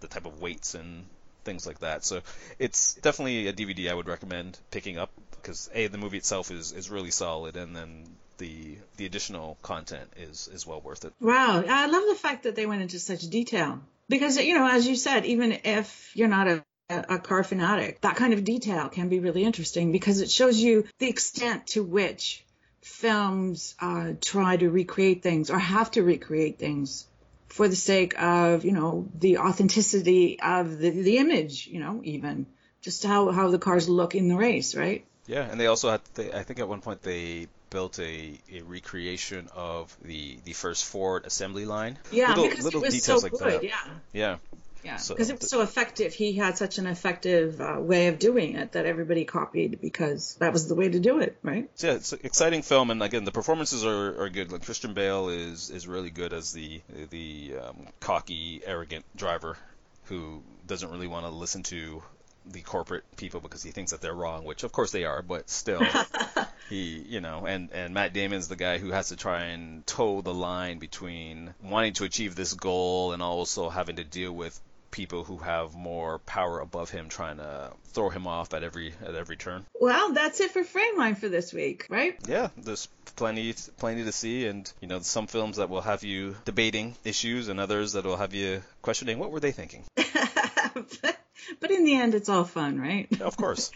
the 0.00 0.08
type 0.08 0.26
of 0.26 0.40
weights 0.40 0.74
and 0.74 1.04
things 1.44 1.66
like 1.66 1.80
that. 1.80 2.04
So 2.04 2.20
it's 2.58 2.94
definitely 2.94 3.48
a 3.48 3.52
DVD 3.52 3.90
I 3.90 3.94
would 3.94 4.08
recommend 4.08 4.58
picking 4.70 4.98
up 4.98 5.10
because 5.30 5.70
a 5.74 5.86
the 5.86 5.98
movie 5.98 6.18
itself 6.18 6.50
is 6.50 6.72
is 6.72 6.90
really 6.90 7.10
solid, 7.10 7.56
and 7.56 7.74
then 7.74 8.04
the 8.38 8.76
the 8.96 9.06
additional 9.06 9.58
content 9.62 10.10
is 10.16 10.48
is 10.52 10.66
well 10.66 10.80
worth 10.80 11.04
it. 11.04 11.12
Wow, 11.20 11.64
I 11.66 11.86
love 11.86 12.04
the 12.08 12.14
fact 12.14 12.44
that 12.44 12.56
they 12.56 12.66
went 12.66 12.82
into 12.82 12.98
such 12.98 13.22
detail 13.22 13.80
because 14.08 14.36
you 14.36 14.54
know, 14.54 14.68
as 14.68 14.86
you 14.86 14.96
said, 14.96 15.24
even 15.26 15.58
if 15.64 16.12
you're 16.14 16.28
not 16.28 16.48
a 16.48 16.64
a 16.90 17.18
car 17.20 17.44
fanatic, 17.44 18.00
that 18.00 18.16
kind 18.16 18.32
of 18.32 18.42
detail 18.42 18.88
can 18.88 19.08
be 19.08 19.20
really 19.20 19.44
interesting 19.44 19.92
because 19.92 20.20
it 20.20 20.30
shows 20.30 20.58
you 20.58 20.84
the 20.98 21.08
extent 21.08 21.68
to 21.68 21.84
which 21.84 22.44
films 22.82 23.76
uh, 23.80 24.12
try 24.20 24.56
to 24.56 24.68
recreate 24.68 25.22
things 25.22 25.50
or 25.50 25.58
have 25.58 25.90
to 25.92 26.02
recreate 26.02 26.58
things 26.58 27.06
for 27.50 27.68
the 27.68 27.76
sake 27.76 28.20
of, 28.20 28.64
you 28.64 28.72
know, 28.72 29.08
the 29.14 29.38
authenticity 29.38 30.40
of 30.40 30.78
the, 30.78 30.90
the 30.90 31.18
image, 31.18 31.66
you 31.66 31.80
know, 31.80 32.00
even 32.04 32.46
just 32.80 33.04
how, 33.04 33.30
how 33.30 33.50
the 33.50 33.58
cars 33.58 33.88
look 33.88 34.14
in 34.14 34.28
the 34.28 34.36
race, 34.36 34.74
right? 34.74 35.04
Yeah, 35.26 35.42
and 35.42 35.60
they 35.60 35.66
also 35.66 35.90
had, 35.90 36.00
they, 36.14 36.32
I 36.32 36.42
think 36.42 36.60
at 36.60 36.68
one 36.68 36.80
point 36.80 37.02
they 37.02 37.48
built 37.68 37.98
a, 37.98 38.38
a 38.52 38.62
recreation 38.62 39.48
of 39.54 39.96
the, 40.02 40.38
the 40.44 40.52
first 40.52 40.84
Ford 40.84 41.24
assembly 41.26 41.66
line. 41.66 41.98
Yeah, 42.10 42.30
little, 42.30 42.48
because 42.48 42.64
little 42.64 42.82
it 42.82 42.86
was 42.86 42.94
details 42.94 43.20
so 43.20 43.26
like 43.26 43.32
good, 43.32 43.60
that. 43.60 43.64
Yeah. 43.64 43.78
Yeah. 44.12 44.36
Yeah, 44.84 44.92
because 44.92 45.28
so, 45.28 45.34
it 45.34 45.40
was 45.40 45.50
so 45.50 45.60
effective. 45.60 46.14
He 46.14 46.32
had 46.32 46.56
such 46.56 46.78
an 46.78 46.86
effective 46.86 47.60
uh, 47.60 47.76
way 47.78 48.08
of 48.08 48.18
doing 48.18 48.56
it 48.56 48.72
that 48.72 48.86
everybody 48.86 49.24
copied 49.24 49.80
because 49.80 50.36
that 50.36 50.52
was 50.52 50.68
the 50.68 50.74
way 50.74 50.88
to 50.88 50.98
do 50.98 51.20
it, 51.20 51.36
right? 51.42 51.68
So 51.74 51.88
yeah, 51.88 51.94
it's 51.94 52.12
an 52.12 52.20
exciting 52.24 52.62
film, 52.62 52.90
and 52.90 53.02
again, 53.02 53.24
the 53.24 53.32
performances 53.32 53.84
are, 53.84 54.22
are 54.22 54.28
good. 54.30 54.52
Like 54.52 54.64
Christian 54.64 54.94
Bale 54.94 55.28
is 55.28 55.70
is 55.70 55.86
really 55.86 56.10
good 56.10 56.32
as 56.32 56.52
the 56.52 56.80
the 57.10 57.54
um, 57.62 57.86
cocky, 58.00 58.62
arrogant 58.64 59.04
driver 59.16 59.56
who 60.04 60.42
doesn't 60.66 60.90
really 60.90 61.06
want 61.06 61.24
to 61.24 61.30
listen 61.30 61.62
to 61.64 62.02
the 62.46 62.62
corporate 62.62 63.04
people 63.16 63.40
because 63.40 63.62
he 63.62 63.70
thinks 63.70 63.92
that 63.92 64.00
they're 64.00 64.14
wrong, 64.14 64.44
which 64.44 64.64
of 64.64 64.72
course 64.72 64.90
they 64.90 65.04
are, 65.04 65.22
but 65.22 65.48
still, 65.50 65.82
he, 66.68 67.04
you 67.06 67.20
know, 67.20 67.46
and 67.46 67.70
and 67.72 67.94
Matt 67.94 68.12
Damon's 68.12 68.48
the 68.48 68.56
guy 68.56 68.78
who 68.78 68.90
has 68.90 69.08
to 69.08 69.16
try 69.16 69.44
and 69.44 69.86
toe 69.86 70.20
the 70.20 70.34
line 70.34 70.78
between 70.78 71.54
wanting 71.62 71.92
to 71.94 72.04
achieve 72.04 72.34
this 72.34 72.54
goal 72.54 73.12
and 73.12 73.22
also 73.22 73.68
having 73.68 73.96
to 73.96 74.04
deal 74.04 74.32
with 74.32 74.58
people 74.90 75.24
who 75.24 75.38
have 75.38 75.74
more 75.74 76.18
power 76.20 76.60
above 76.60 76.90
him 76.90 77.08
trying 77.08 77.36
to 77.38 77.72
throw 77.92 78.10
him 78.10 78.26
off 78.26 78.54
at 78.54 78.62
every 78.62 78.92
at 79.04 79.14
every 79.14 79.36
turn. 79.36 79.64
Well, 79.80 80.12
that's 80.12 80.40
it 80.40 80.50
for 80.50 80.62
Frameline 80.62 81.16
for 81.16 81.28
this 81.28 81.52
week, 81.52 81.86
right? 81.88 82.16
Yeah, 82.26 82.48
there's 82.56 82.88
plenty 83.16 83.54
plenty 83.78 84.04
to 84.04 84.12
see, 84.12 84.46
and 84.46 84.70
you 84.80 84.88
know 84.88 85.00
some 85.00 85.26
films 85.26 85.56
that 85.56 85.70
will 85.70 85.80
have 85.80 86.04
you 86.04 86.36
debating 86.44 86.96
issues, 87.04 87.48
and 87.48 87.60
others 87.60 87.92
that 87.92 88.04
will 88.04 88.16
have 88.16 88.34
you 88.34 88.62
questioning 88.82 89.18
what 89.18 89.30
were 89.30 89.40
they 89.40 89.52
thinking. 89.52 89.84
but 89.94 91.70
in 91.70 91.84
the 91.84 91.94
end, 91.94 92.14
it's 92.14 92.28
all 92.28 92.44
fun, 92.44 92.80
right? 92.80 93.08
Of 93.20 93.36
course. 93.36 93.70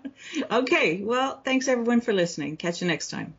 okay, 0.50 1.02
well, 1.02 1.40
thanks 1.44 1.68
everyone 1.68 2.00
for 2.00 2.12
listening. 2.12 2.56
Catch 2.56 2.82
you 2.82 2.88
next 2.88 3.08
time. 3.08 3.34